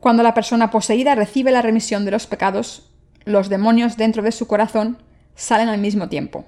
[0.00, 2.94] Cuando la persona poseída recibe la remisión de los pecados,
[3.26, 5.02] los demonios dentro de su corazón
[5.34, 6.46] salen al mismo tiempo.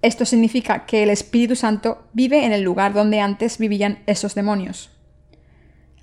[0.00, 4.90] Esto significa que el Espíritu Santo vive en el lugar donde antes vivían esos demonios.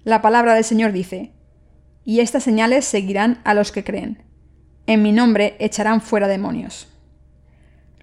[0.04, 1.32] La palabra del Señor dice,
[2.04, 4.25] y estas señales seguirán a los que creen.
[4.88, 6.88] En mi nombre echarán fuera demonios.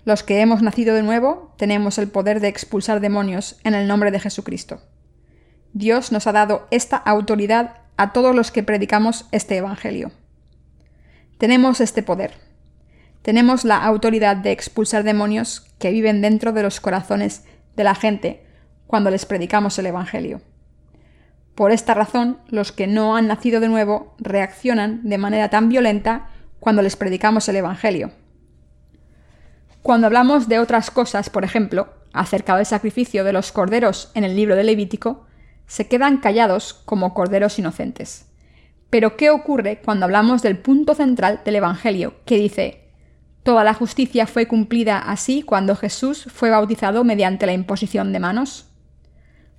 [0.04, 4.10] Los que hemos nacido de nuevo tenemos el poder de expulsar demonios en el nombre
[4.10, 4.80] de Jesucristo.
[5.72, 10.10] Dios nos ha dado esta autoridad a todos los que predicamos este Evangelio.
[11.38, 12.32] Tenemos este poder.
[13.22, 17.44] Tenemos la autoridad de expulsar demonios que viven dentro de los corazones
[17.76, 18.44] de la gente
[18.88, 20.40] cuando les predicamos el Evangelio.
[21.54, 26.28] Por esta razón, los que no han nacido de nuevo reaccionan de manera tan violenta
[26.62, 28.12] cuando les predicamos el Evangelio.
[29.82, 34.36] Cuando hablamos de otras cosas, por ejemplo, acerca del sacrificio de los corderos en el
[34.36, 35.26] libro de Levítico,
[35.66, 38.30] se quedan callados como corderos inocentes.
[38.90, 42.92] Pero ¿qué ocurre cuando hablamos del punto central del Evangelio, que dice,
[43.42, 48.70] Toda la justicia fue cumplida así cuando Jesús fue bautizado mediante la imposición de manos?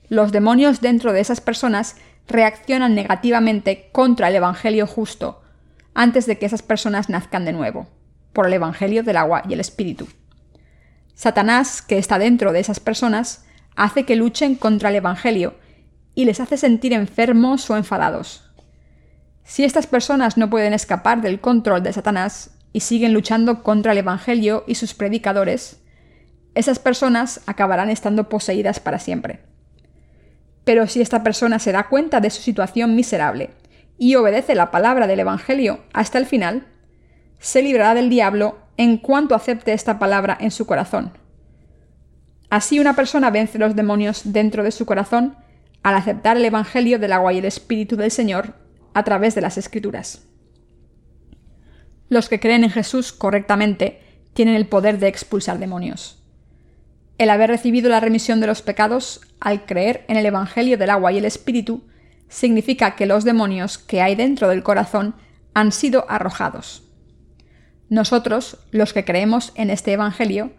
[0.07, 1.97] Los demonios dentro de esas personas
[2.29, 5.42] reaccionan negativamente contra el Evangelio justo
[5.93, 7.87] antes de que esas personas nazcan de nuevo,
[8.33, 10.07] por el Evangelio del agua y el Espíritu.
[11.13, 15.55] Satanás, que está dentro de esas personas, hace que luchen contra el Evangelio
[16.15, 18.49] y les hace sentir enfermos o enfadados.
[19.43, 23.99] Si estas personas no pueden escapar del control de Satanás y siguen luchando contra el
[23.99, 25.81] Evangelio y sus predicadores,
[26.55, 29.41] esas personas acabarán estando poseídas para siempre.
[30.63, 33.49] Pero si esta persona se da cuenta de su situación miserable
[33.97, 36.67] y obedece la palabra del Evangelio hasta el final,
[37.39, 41.11] se librará del diablo en cuanto acepte esta palabra en su corazón.
[42.49, 45.35] Así una persona vence los demonios dentro de su corazón
[45.81, 48.53] al aceptar el Evangelio del agua y el Espíritu del Señor
[48.93, 50.23] a través de las Escrituras.
[52.09, 54.01] Los que creen en Jesús correctamente
[54.33, 56.23] tienen el poder de expulsar demonios.
[57.17, 61.11] El haber recibido la remisión de los pecados al creer en el Evangelio del agua
[61.11, 61.83] y el Espíritu
[62.33, 65.13] significa que los demonios que hay dentro del corazón
[65.53, 66.83] han sido arrojados.
[67.89, 70.51] Nosotros, los que creemos en este Evangelio,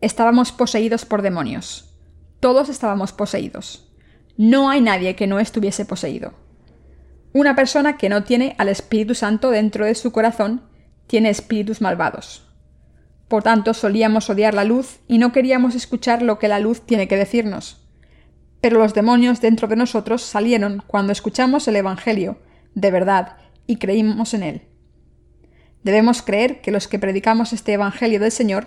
[0.00, 1.94] estábamos poseídos por demonios.
[2.40, 3.88] Todos estábamos poseídos.
[4.36, 6.34] No hay nadie que no estuviese poseído.
[7.32, 10.62] Una persona que no tiene al Espíritu Santo dentro de su corazón
[11.06, 12.48] tiene espíritus malvados.
[13.28, 17.06] Por tanto, solíamos odiar la luz y no queríamos escuchar lo que la luz tiene
[17.06, 17.85] que decirnos.
[18.66, 22.40] Pero los demonios dentro de nosotros salieron cuando escuchamos el Evangelio,
[22.74, 23.36] de verdad,
[23.68, 24.62] y creímos en él.
[25.84, 28.66] Debemos creer que los que predicamos este Evangelio del Señor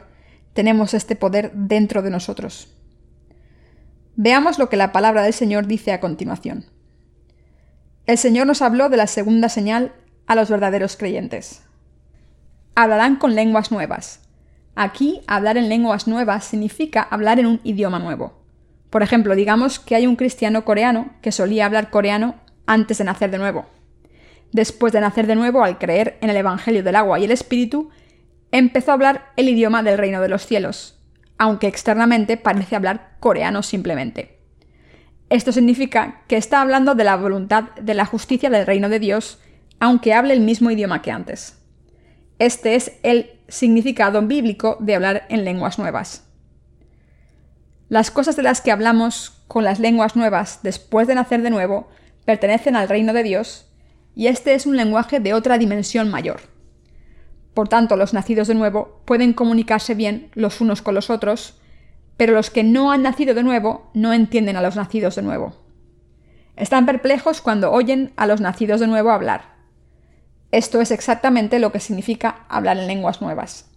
[0.54, 2.74] tenemos este poder dentro de nosotros.
[4.16, 6.64] Veamos lo que la palabra del Señor dice a continuación.
[8.06, 9.92] El Señor nos habló de la segunda señal
[10.28, 11.64] a los verdaderos creyentes.
[12.74, 14.22] Hablarán con lenguas nuevas
[14.82, 18.39] Aquí, hablar en lenguas nuevas significa hablar en un idioma nuevo.
[18.90, 23.32] Por ejemplo, digamos que hay un cristiano coreano que solía hablar coreano antes de nacer
[23.32, 23.66] de nuevo.
[24.52, 27.90] Después de nacer de nuevo, al creer en el Evangelio del agua y el Espíritu,
[28.52, 31.00] empezó a hablar el idioma del reino de los cielos,
[31.38, 34.40] aunque externamente parece hablar coreano simplemente.
[35.30, 39.40] Esto significa que está hablando de la voluntad de la justicia del reino de Dios,
[39.80, 41.60] aunque hable el mismo idioma que antes.
[42.40, 46.29] Este es el significado bíblico de hablar en lenguas nuevas.
[47.90, 51.90] Las cosas de las que hablamos con las lenguas nuevas después de nacer de nuevo
[52.26, 53.66] pertenecen al reino de Dios,
[54.16, 56.42] y este es un lenguaje de otra dimensión mayor.
[57.54, 61.60] Por tanto, los nacidos de nuevo pueden comunicarse bien los unos con los otros,
[62.16, 65.56] pero los que no han nacido de nuevo no entienden a los nacidos de nuevo.
[66.56, 69.60] Están perplejos cuando oyen a los nacidos de nuevo hablar
[70.52, 73.69] esto es exactamente lo que significa hablar en lenguas nuevas.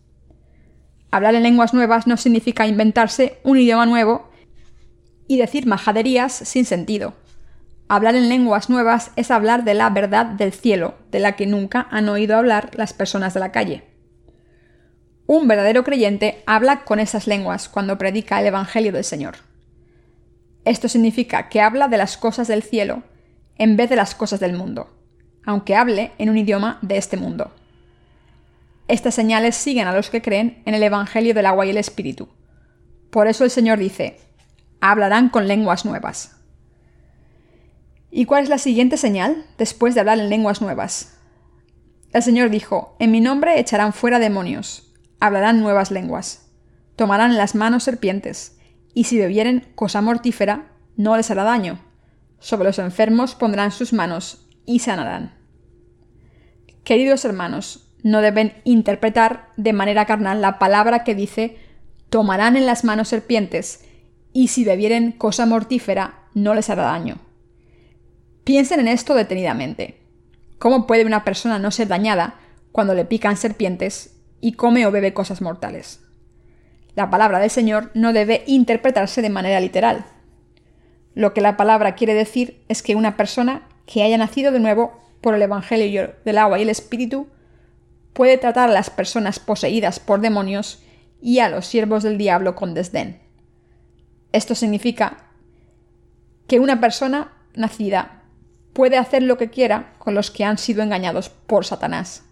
[1.12, 4.28] Hablar en lenguas nuevas no significa inventarse un idioma nuevo
[5.28, 7.14] y decir majaderías sin sentido.
[7.86, 11.86] Hablar en lenguas nuevas es hablar de la verdad del cielo, de la que nunca
[11.92, 13.84] han oído hablar las personas de la calle.
[15.26, 19.36] Un verdadero creyente habla con esas lenguas cuando predica el Evangelio del Señor.
[20.64, 23.04] Esto significa que habla de las cosas del cielo
[23.56, 24.90] en vez de las cosas del mundo
[25.44, 27.50] aunque hable en un idioma de este mundo.
[28.88, 32.28] Estas señales siguen a los que creen en el Evangelio del agua y el Espíritu.
[33.10, 34.18] Por eso el Señor dice,
[34.80, 36.36] hablarán con lenguas nuevas.
[38.10, 41.18] ¿Y cuál es la siguiente señal después de hablar en lenguas nuevas?
[42.12, 46.50] El Señor dijo, en mi nombre echarán fuera demonios, hablarán nuevas lenguas,
[46.96, 48.58] tomarán en las manos serpientes,
[48.92, 51.80] y si bebieren cosa mortífera, no les hará daño.
[52.38, 55.38] Sobre los enfermos pondrán sus manos y sanarán.
[56.84, 61.56] Queridos hermanos, no deben interpretar de manera carnal la palabra que dice
[62.10, 63.84] tomarán en las manos serpientes,
[64.32, 67.18] y si bebieren cosa mortífera, no les hará daño.
[68.44, 69.98] Piensen en esto detenidamente.
[70.58, 72.34] ¿Cómo puede una persona no ser dañada
[72.70, 76.00] cuando le pican serpientes y come o bebe cosas mortales?
[76.94, 80.04] La palabra del Señor no debe interpretarse de manera literal.
[81.14, 85.00] Lo que la palabra quiere decir es que una persona que haya nacido de nuevo
[85.20, 87.28] por el Evangelio del agua y el Espíritu,
[88.12, 90.82] puede tratar a las personas poseídas por demonios
[91.20, 93.20] y a los siervos del diablo con desdén.
[94.32, 95.28] Esto significa
[96.46, 98.22] que una persona nacida
[98.72, 102.24] puede hacer lo que quiera con los que han sido engañados por Satanás.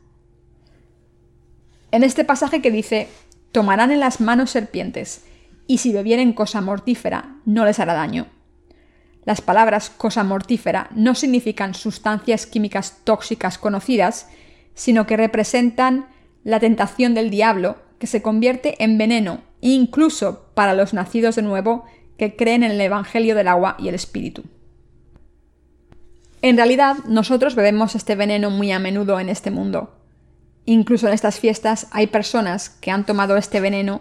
[1.92, 3.08] En este pasaje que dice,
[3.52, 5.24] tomarán en las manos serpientes,
[5.66, 8.26] y si bebieren cosa mortífera, no les hará daño.
[9.24, 14.28] Las palabras cosa mortífera no significan sustancias químicas tóxicas conocidas,
[14.80, 16.06] sino que representan
[16.42, 21.84] la tentación del diablo, que se convierte en veneno, incluso para los nacidos de nuevo
[22.16, 24.42] que creen en el Evangelio del agua y el Espíritu.
[26.40, 30.00] En realidad, nosotros bebemos este veneno muy a menudo en este mundo.
[30.64, 34.00] Incluso en estas fiestas hay personas que han tomado este veneno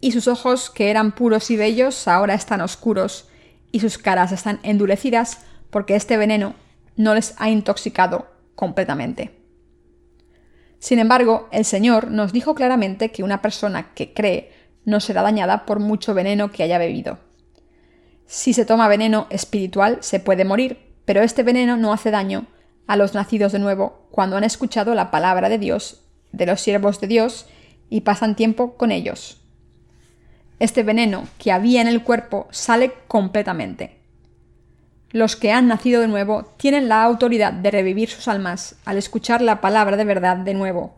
[0.00, 3.28] y sus ojos, que eran puros y bellos, ahora están oscuros,
[3.72, 5.38] y sus caras están endurecidas
[5.70, 6.54] porque este veneno
[6.94, 9.43] no les ha intoxicado completamente.
[10.84, 14.52] Sin embargo, el Señor nos dijo claramente que una persona que cree
[14.84, 17.20] no será dañada por mucho veneno que haya bebido.
[18.26, 22.48] Si se toma veneno espiritual se puede morir, pero este veneno no hace daño
[22.86, 27.00] a los nacidos de nuevo cuando han escuchado la palabra de Dios, de los siervos
[27.00, 27.46] de Dios,
[27.88, 29.40] y pasan tiempo con ellos.
[30.58, 34.02] Este veneno que había en el cuerpo sale completamente.
[35.14, 39.42] Los que han nacido de nuevo tienen la autoridad de revivir sus almas al escuchar
[39.42, 40.96] la palabra de verdad de nuevo,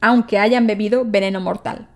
[0.00, 1.86] aunque hayan bebido veneno mortal.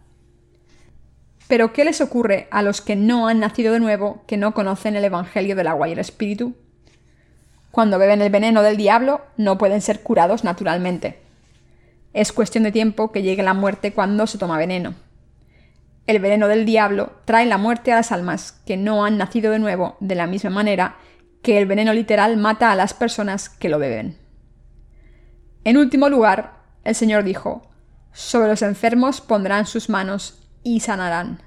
[1.49, 4.95] Pero ¿qué les ocurre a los que no han nacido de nuevo, que no conocen
[4.95, 6.55] el Evangelio del agua y el Espíritu?
[7.73, 11.19] Cuando beben el veneno del diablo, no pueden ser curados naturalmente.
[12.13, 14.95] Es cuestión de tiempo que llegue la muerte cuando se toma veneno.
[16.07, 19.59] El veneno del diablo trae la muerte a las almas que no han nacido de
[19.59, 20.95] nuevo de la misma manera
[21.47, 24.19] que el veneno literal mata a las personas que lo beben.
[25.63, 27.71] En último lugar, el Señor dijo,
[28.13, 31.45] sobre los enfermos pondrán sus manos y sanarán.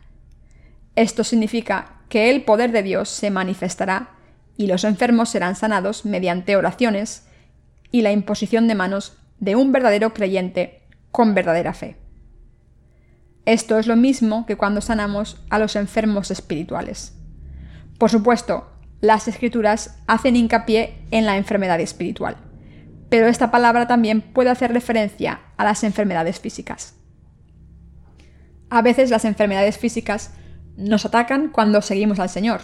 [0.95, 4.11] Esto significa que el poder de Dios se manifestará
[4.55, 7.27] y los enfermos serán sanados mediante oraciones
[7.91, 11.97] y la imposición de manos de un verdadero creyente con verdadera fe.
[13.43, 17.17] Esto es lo mismo que cuando sanamos a los enfermos espirituales.
[17.97, 22.37] Por supuesto, las escrituras hacen hincapié en la enfermedad espiritual,
[23.09, 26.95] pero esta palabra también puede hacer referencia a las enfermedades físicas.
[28.69, 30.31] A veces las enfermedades físicas
[30.77, 32.61] nos atacan cuando seguimos al Señor.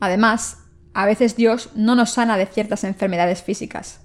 [0.00, 0.58] Además,
[0.94, 4.00] a veces Dios no nos sana de ciertas enfermedades físicas.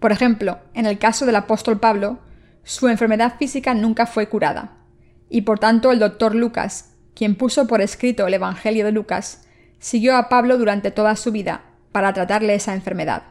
[0.00, 2.18] Por ejemplo, en el caso del apóstol Pablo,
[2.64, 4.72] su enfermedad física nunca fue curada,
[5.28, 9.45] y por tanto el doctor Lucas, quien puso por escrito el Evangelio de Lucas,
[9.78, 11.62] siguió a Pablo durante toda su vida
[11.92, 13.22] para tratarle esa enfermedad.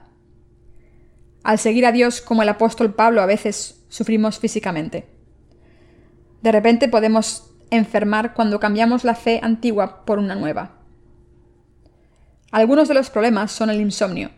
[1.44, 5.08] Al seguir a Dios como el apóstol Pablo a veces sufrimos físicamente.
[6.42, 10.80] De repente podemos enfermar cuando cambiamos la fe antigua por una nueva.
[12.52, 14.32] Algunos de los problemas son el insomnio,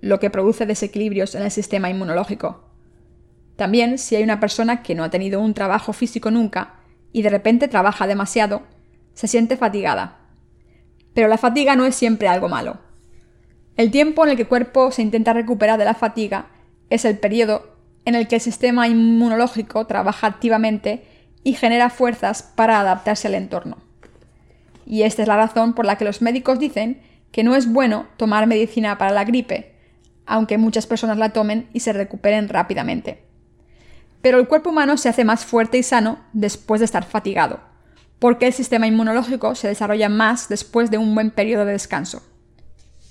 [0.00, 2.68] lo que produce desequilibrios en el sistema inmunológico.
[3.56, 6.80] También si hay una persona que no ha tenido un trabajo físico nunca
[7.12, 8.62] y de repente trabaja demasiado,
[9.14, 10.21] se siente fatigada.
[11.14, 12.78] Pero la fatiga no es siempre algo malo.
[13.76, 16.46] El tiempo en el que el cuerpo se intenta recuperar de la fatiga
[16.90, 21.04] es el periodo en el que el sistema inmunológico trabaja activamente
[21.44, 23.78] y genera fuerzas para adaptarse al entorno.
[24.84, 27.00] Y esta es la razón por la que los médicos dicen
[27.30, 29.74] que no es bueno tomar medicina para la gripe,
[30.26, 33.24] aunque muchas personas la tomen y se recuperen rápidamente.
[34.20, 37.60] Pero el cuerpo humano se hace más fuerte y sano después de estar fatigado,
[38.22, 42.22] porque el sistema inmunológico se desarrolla más después de un buen periodo de descanso.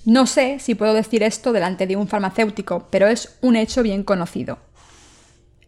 [0.06, 4.04] No sé si puedo decir esto delante de un farmacéutico, pero es un hecho bien
[4.04, 4.58] conocido.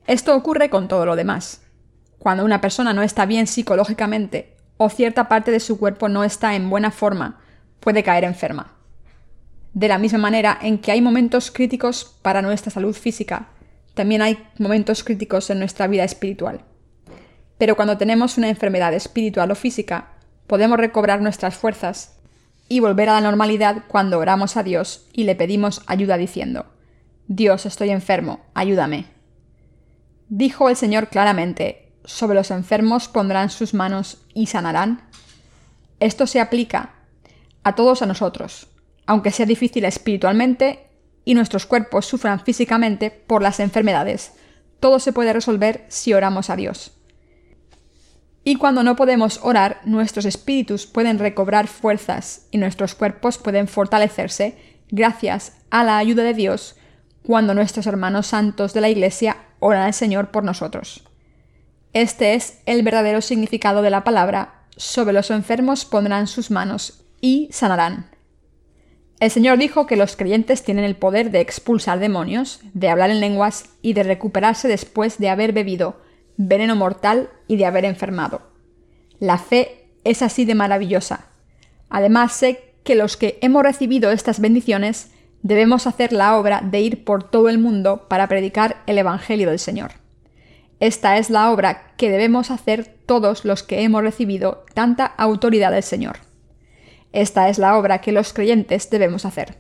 [0.07, 1.61] Esto ocurre con todo lo demás.
[2.19, 6.57] Cuando una persona no está bien psicológicamente o cierta parte de su cuerpo no está
[6.57, 7.43] en buena forma,
[7.81, 8.73] puede caer enferma.
[9.75, 13.49] De la misma manera en que hay momentos críticos para nuestra salud física,
[13.93, 16.65] también hay momentos críticos en nuestra vida espiritual.
[17.59, 20.13] Pero cuando tenemos una enfermedad espiritual o física,
[20.47, 22.19] podemos recobrar nuestras fuerzas
[22.69, 26.67] y volver a la normalidad cuando oramos a Dios y le pedimos ayuda diciendo,
[27.27, 29.07] Dios, estoy enfermo, ayúdame.
[30.29, 35.09] Dijo el Señor claramente, sobre los enfermos pondrán sus manos y sanarán.
[36.01, 36.95] Esto se aplica
[37.63, 38.69] a todos a nosotros,
[39.07, 40.87] aunque sea difícil espiritualmente
[41.25, 44.33] y nuestros cuerpos sufran físicamente por las enfermedades.
[44.81, 46.93] Todo se puede resolver si oramos a Dios.
[48.45, 54.59] Y cuando no podemos orar, nuestros espíritus pueden recobrar fuerzas y nuestros cuerpos pueden fortalecerse
[54.91, 56.77] gracias a la ayuda de Dios
[57.23, 61.05] cuando nuestros hermanos santos de la Iglesia oran al Señor por nosotros.
[61.95, 67.49] Este es el verdadero significado de la palabra, sobre los enfermos pondrán sus manos y
[67.51, 68.11] sanarán.
[69.21, 73.21] El Señor dijo que los creyentes tienen el poder de expulsar demonios, de hablar en
[73.21, 76.04] lenguas y de recuperarse después de haber bebido
[76.37, 78.43] veneno mortal y de haber enfermado.
[79.19, 81.27] La fe es así de maravillosa.
[81.89, 85.11] Además sé que los que hemos recibido estas bendiciones
[85.43, 89.59] debemos hacer la obra de ir por todo el mundo para predicar el Evangelio del
[89.59, 89.93] Señor.
[90.81, 95.83] Esta es la obra que debemos hacer todos los que hemos recibido tanta autoridad del
[95.83, 96.19] Señor.
[97.13, 99.59] Esta es la obra que los creyentes debemos hacer.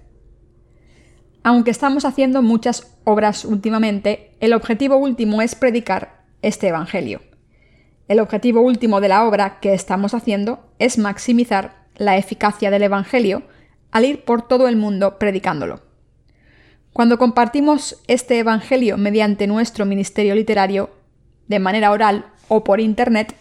[1.44, 7.22] Aunque estamos haciendo muchas obras últimamente, el objetivo último es predicar este Evangelio.
[8.07, 13.42] El objetivo último de la obra que estamos haciendo es maximizar la eficacia del Evangelio
[13.90, 15.80] al ir por todo el mundo predicándolo.
[16.92, 20.90] Cuando compartimos este Evangelio mediante nuestro ministerio literario,
[21.49, 23.34] de manera oral o por Internet,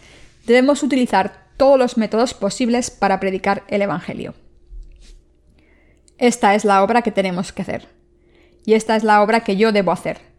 [0.46, 4.34] debemos utilizar todos los métodos posibles para predicar el Evangelio.
[6.18, 7.88] Esta es la obra que tenemos que hacer.
[8.64, 10.33] Y esta es la obra que yo debo hacer.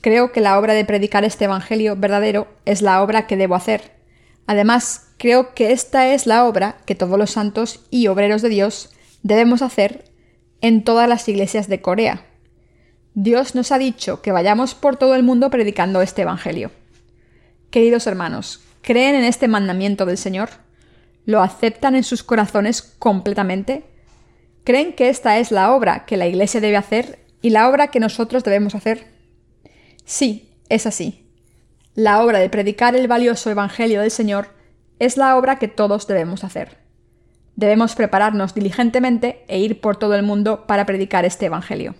[0.00, 3.92] Creo que la obra de predicar este Evangelio verdadero es la obra que debo hacer.
[4.46, 8.90] Además, creo que esta es la obra que todos los santos y obreros de Dios
[9.22, 10.04] debemos hacer
[10.60, 12.24] en todas las iglesias de Corea,
[13.14, 16.70] Dios nos ha dicho que vayamos por todo el mundo predicando este Evangelio.
[17.70, 20.50] Queridos hermanos, ¿Creen en este mandamiento del Señor?
[21.26, 23.84] ¿Lo aceptan en sus corazones completamente?
[24.64, 28.00] ¿Creen que esta es la obra que la Iglesia debe hacer y la obra que
[28.00, 29.17] nosotros debemos hacer?
[30.08, 31.26] Sí, es así.
[31.94, 34.48] La obra de predicar el valioso Evangelio del Señor
[34.98, 36.78] es la obra que todos debemos hacer.
[37.56, 41.94] Debemos prepararnos diligentemente e ir por todo el mundo para predicar este Evangelio.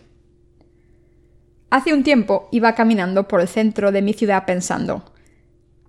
[1.68, 5.12] Hace un tiempo iba caminando por el centro de mi ciudad pensando,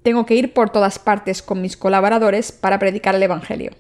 [0.04, 3.72] tengo que ir por todas partes con mis colaboradores para predicar el Evangelio.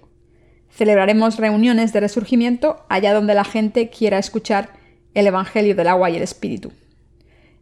[0.69, 4.69] Celebraremos reuniones de resurgimiento allá donde la gente quiera escuchar
[5.13, 6.71] el Evangelio del agua y el Espíritu.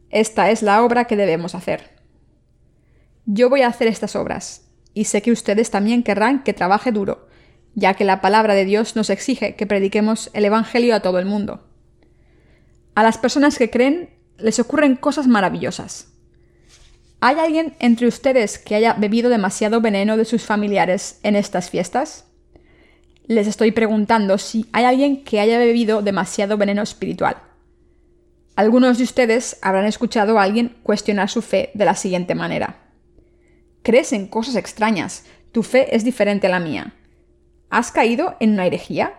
[0.09, 1.97] Esta es la obra que debemos hacer.
[3.25, 7.27] Yo voy a hacer estas obras, y sé que ustedes también querrán que trabaje duro,
[7.75, 11.25] ya que la palabra de Dios nos exige que prediquemos el Evangelio a todo el
[11.25, 11.67] mundo.
[12.95, 16.13] A las personas que creen les ocurren cosas maravillosas.
[17.19, 22.25] ¿Hay alguien entre ustedes que haya bebido demasiado veneno de sus familiares en estas fiestas?
[23.25, 27.37] Les estoy preguntando si hay alguien que haya bebido demasiado veneno espiritual.
[28.57, 32.77] Algunos de ustedes habrán escuchado a alguien cuestionar su fe de la siguiente manera.
[33.83, 36.95] Crees en cosas extrañas, tu fe es diferente a la mía.
[37.69, 39.13] ¿Has caído en una herejía?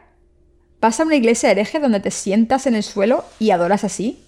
[0.81, 4.25] ¿Vas a una iglesia hereje donde te sientas en el suelo y adoras así?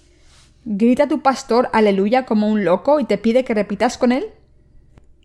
[0.63, 4.27] ¿Grita tu pastor aleluya como un loco y te pide que repitas con él?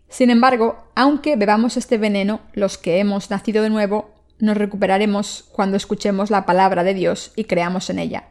[0.09, 5.77] Sin embargo, aunque bebamos este veneno, los que hemos nacido de nuevo, nos recuperaremos cuando
[5.77, 8.25] escuchemos la palabra de Dios y creamos en ella.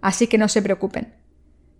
[0.00, 1.14] Así que no se preocupen.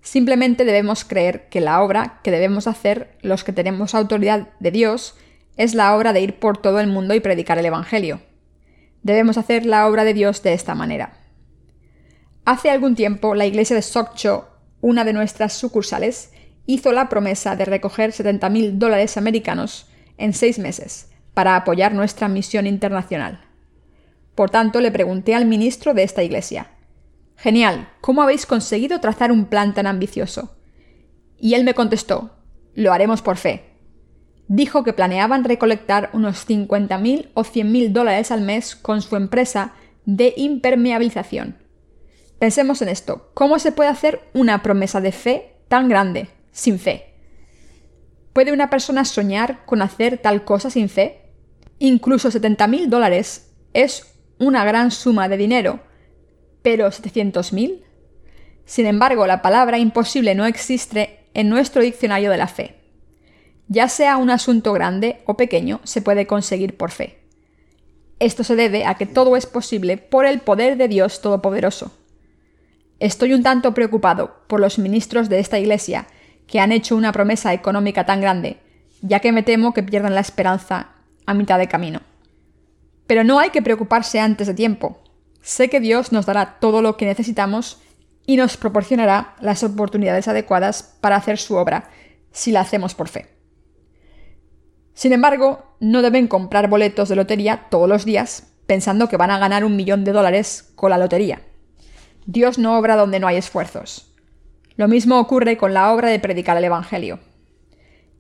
[0.03, 5.17] Simplemente debemos creer que la obra que debemos hacer los que tenemos autoridad de Dios
[5.57, 8.21] es la obra de ir por todo el mundo y predicar el Evangelio.
[9.03, 11.15] Debemos hacer la obra de Dios de esta manera.
[12.45, 14.51] Hace algún tiempo la iglesia de Sokcho
[14.81, 16.31] una de nuestras sucursales,
[16.67, 22.67] hizo la promesa de recoger 70.000 dólares americanos en seis meses para apoyar nuestra misión
[22.67, 23.41] internacional.
[24.35, 26.71] Por tanto, le pregunté al ministro de esta iglesia,
[27.43, 30.57] Genial, ¿cómo habéis conseguido trazar un plan tan ambicioso?
[31.39, 32.37] Y él me contestó,
[32.75, 33.65] lo haremos por fe.
[34.47, 39.73] Dijo que planeaban recolectar unos 50.000 o 100.000 dólares al mes con su empresa
[40.05, 41.57] de impermeabilización
[42.41, 43.31] Pensemos en esto.
[43.35, 47.15] ¿Cómo se puede hacer una promesa de fe tan grande sin fe?
[48.33, 51.35] ¿Puede una persona soñar con hacer tal cosa sin fe?
[51.79, 55.81] Incluso 70 mil dólares es una gran suma de dinero,
[56.63, 57.85] pero 700 mil.
[58.65, 62.77] Sin embargo, la palabra imposible no existe en nuestro diccionario de la fe.
[63.69, 67.21] Ya sea un asunto grande o pequeño, se puede conseguir por fe.
[68.19, 71.93] Esto se debe a que todo es posible por el poder de Dios Todopoderoso.
[72.99, 76.07] Estoy un tanto preocupado por los ministros de esta Iglesia
[76.47, 78.59] que han hecho una promesa económica tan grande,
[79.01, 80.91] ya que me temo que pierdan la esperanza
[81.25, 82.03] a mitad de camino.
[83.07, 85.01] Pero no hay que preocuparse antes de tiempo.
[85.43, 87.81] Sé que Dios nos dará todo lo que necesitamos
[88.27, 91.91] y nos proporcionará las oportunidades adecuadas para hacer su obra,
[92.33, 93.29] si la hacemos por fe.
[94.95, 99.39] Sin embargo, no deben comprar boletos de lotería todos los días pensando que van a
[99.41, 101.41] ganar un millón de dólares con la lotería.
[102.25, 104.15] Dios no obra donde no hay esfuerzos.
[104.77, 107.19] Lo mismo ocurre con la obra de predicar el Evangelio.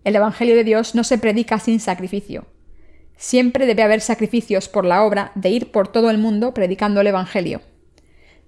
[0.02, 2.46] El Evangelio de Dios no se predica sin sacrificio.
[3.20, 7.06] Siempre debe haber sacrificios por la obra de ir por todo el mundo predicando el
[7.06, 7.60] Evangelio.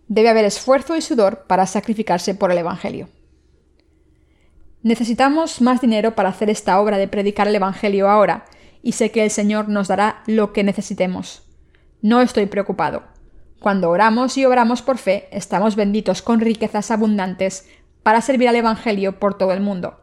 [0.08, 3.10] Debe haber esfuerzo y sudor para sacrificarse por el Evangelio.
[4.82, 8.46] Necesitamos más dinero para hacer esta obra de predicar el Evangelio ahora,
[8.82, 11.42] y sé que el Señor nos dará lo que necesitemos.
[12.00, 13.02] No estoy preocupado.
[13.60, 17.68] Cuando oramos y obramos por fe, estamos benditos con riquezas abundantes
[18.02, 20.00] para servir al Evangelio por todo el mundo.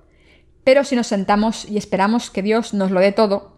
[0.64, 3.58] Pero si nos sentamos y esperamos que Dios nos lo dé todo,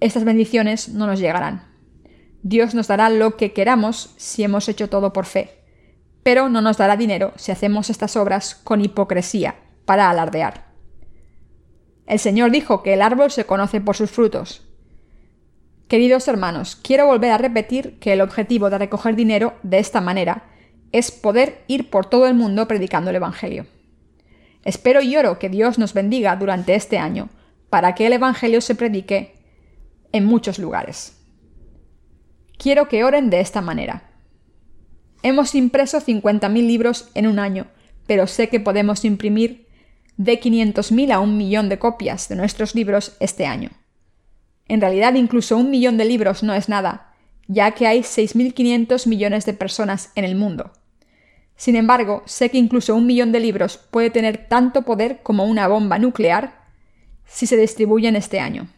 [0.00, 1.66] estas bendiciones no nos llegarán.
[2.42, 5.58] Dios nos dará lo que queramos si hemos hecho todo por fe,
[6.22, 10.68] pero no nos dará dinero si hacemos estas obras con hipocresía, para alardear.
[12.06, 14.62] El Señor dijo que el árbol se conoce por sus frutos.
[15.88, 20.44] Queridos hermanos, quiero volver a repetir que el objetivo de recoger dinero de esta manera
[20.92, 23.66] es poder ir por todo el mundo predicando el Evangelio.
[24.64, 27.30] Espero y oro que Dios nos bendiga durante este año
[27.70, 29.37] para que el Evangelio se predique
[30.12, 31.16] en muchos lugares.
[32.56, 34.10] Quiero que oren de esta manera.
[35.22, 37.66] Hemos impreso 50.000 libros en un año,
[38.06, 39.68] pero sé que podemos imprimir
[40.16, 43.70] de 500.000 a un millón de copias de nuestros libros este año.
[44.66, 47.14] En realidad incluso un millón de libros no es nada,
[47.46, 50.72] ya que hay 6.500 millones de personas en el mundo.
[51.56, 55.66] Sin embargo, sé que incluso un millón de libros puede tener tanto poder como una
[55.66, 56.64] bomba nuclear
[57.24, 58.68] si se distribuyen este año.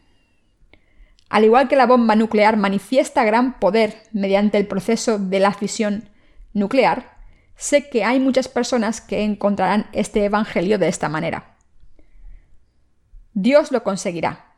[1.31, 6.11] Al igual que la bomba nuclear manifiesta gran poder mediante el proceso de la fisión
[6.53, 7.19] nuclear,
[7.57, 11.57] sé que hay muchas personas que encontrarán este Evangelio de esta manera.
[13.33, 14.57] Dios lo conseguirá.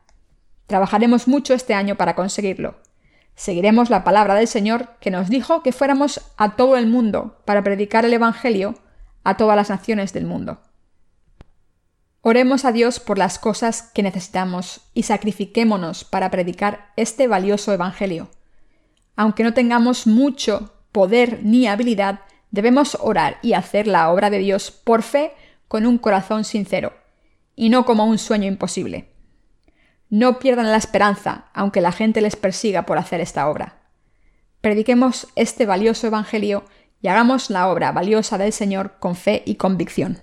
[0.65, 2.79] Trabajaremos mucho este año para conseguirlo.
[3.35, 7.61] Seguiremos la palabra del Señor que nos dijo que fuéramos a todo el mundo para
[7.61, 8.73] predicar el Evangelio
[9.23, 10.59] a todas las naciones del mundo.
[12.25, 18.29] Oremos a Dios por las cosas que necesitamos y sacrifiquémonos para predicar este valioso Evangelio.
[19.17, 24.71] Aunque no tengamos mucho poder ni habilidad, debemos orar y hacer la obra de Dios
[24.71, 25.33] por fe
[25.67, 26.93] con un corazón sincero,
[27.57, 29.09] y no como un sueño imposible.
[30.09, 33.81] No pierdan la esperanza, aunque la gente les persiga por hacer esta obra.
[34.61, 36.63] Prediquemos este valioso Evangelio
[37.01, 40.21] y hagamos la obra valiosa del Señor con fe y convicción.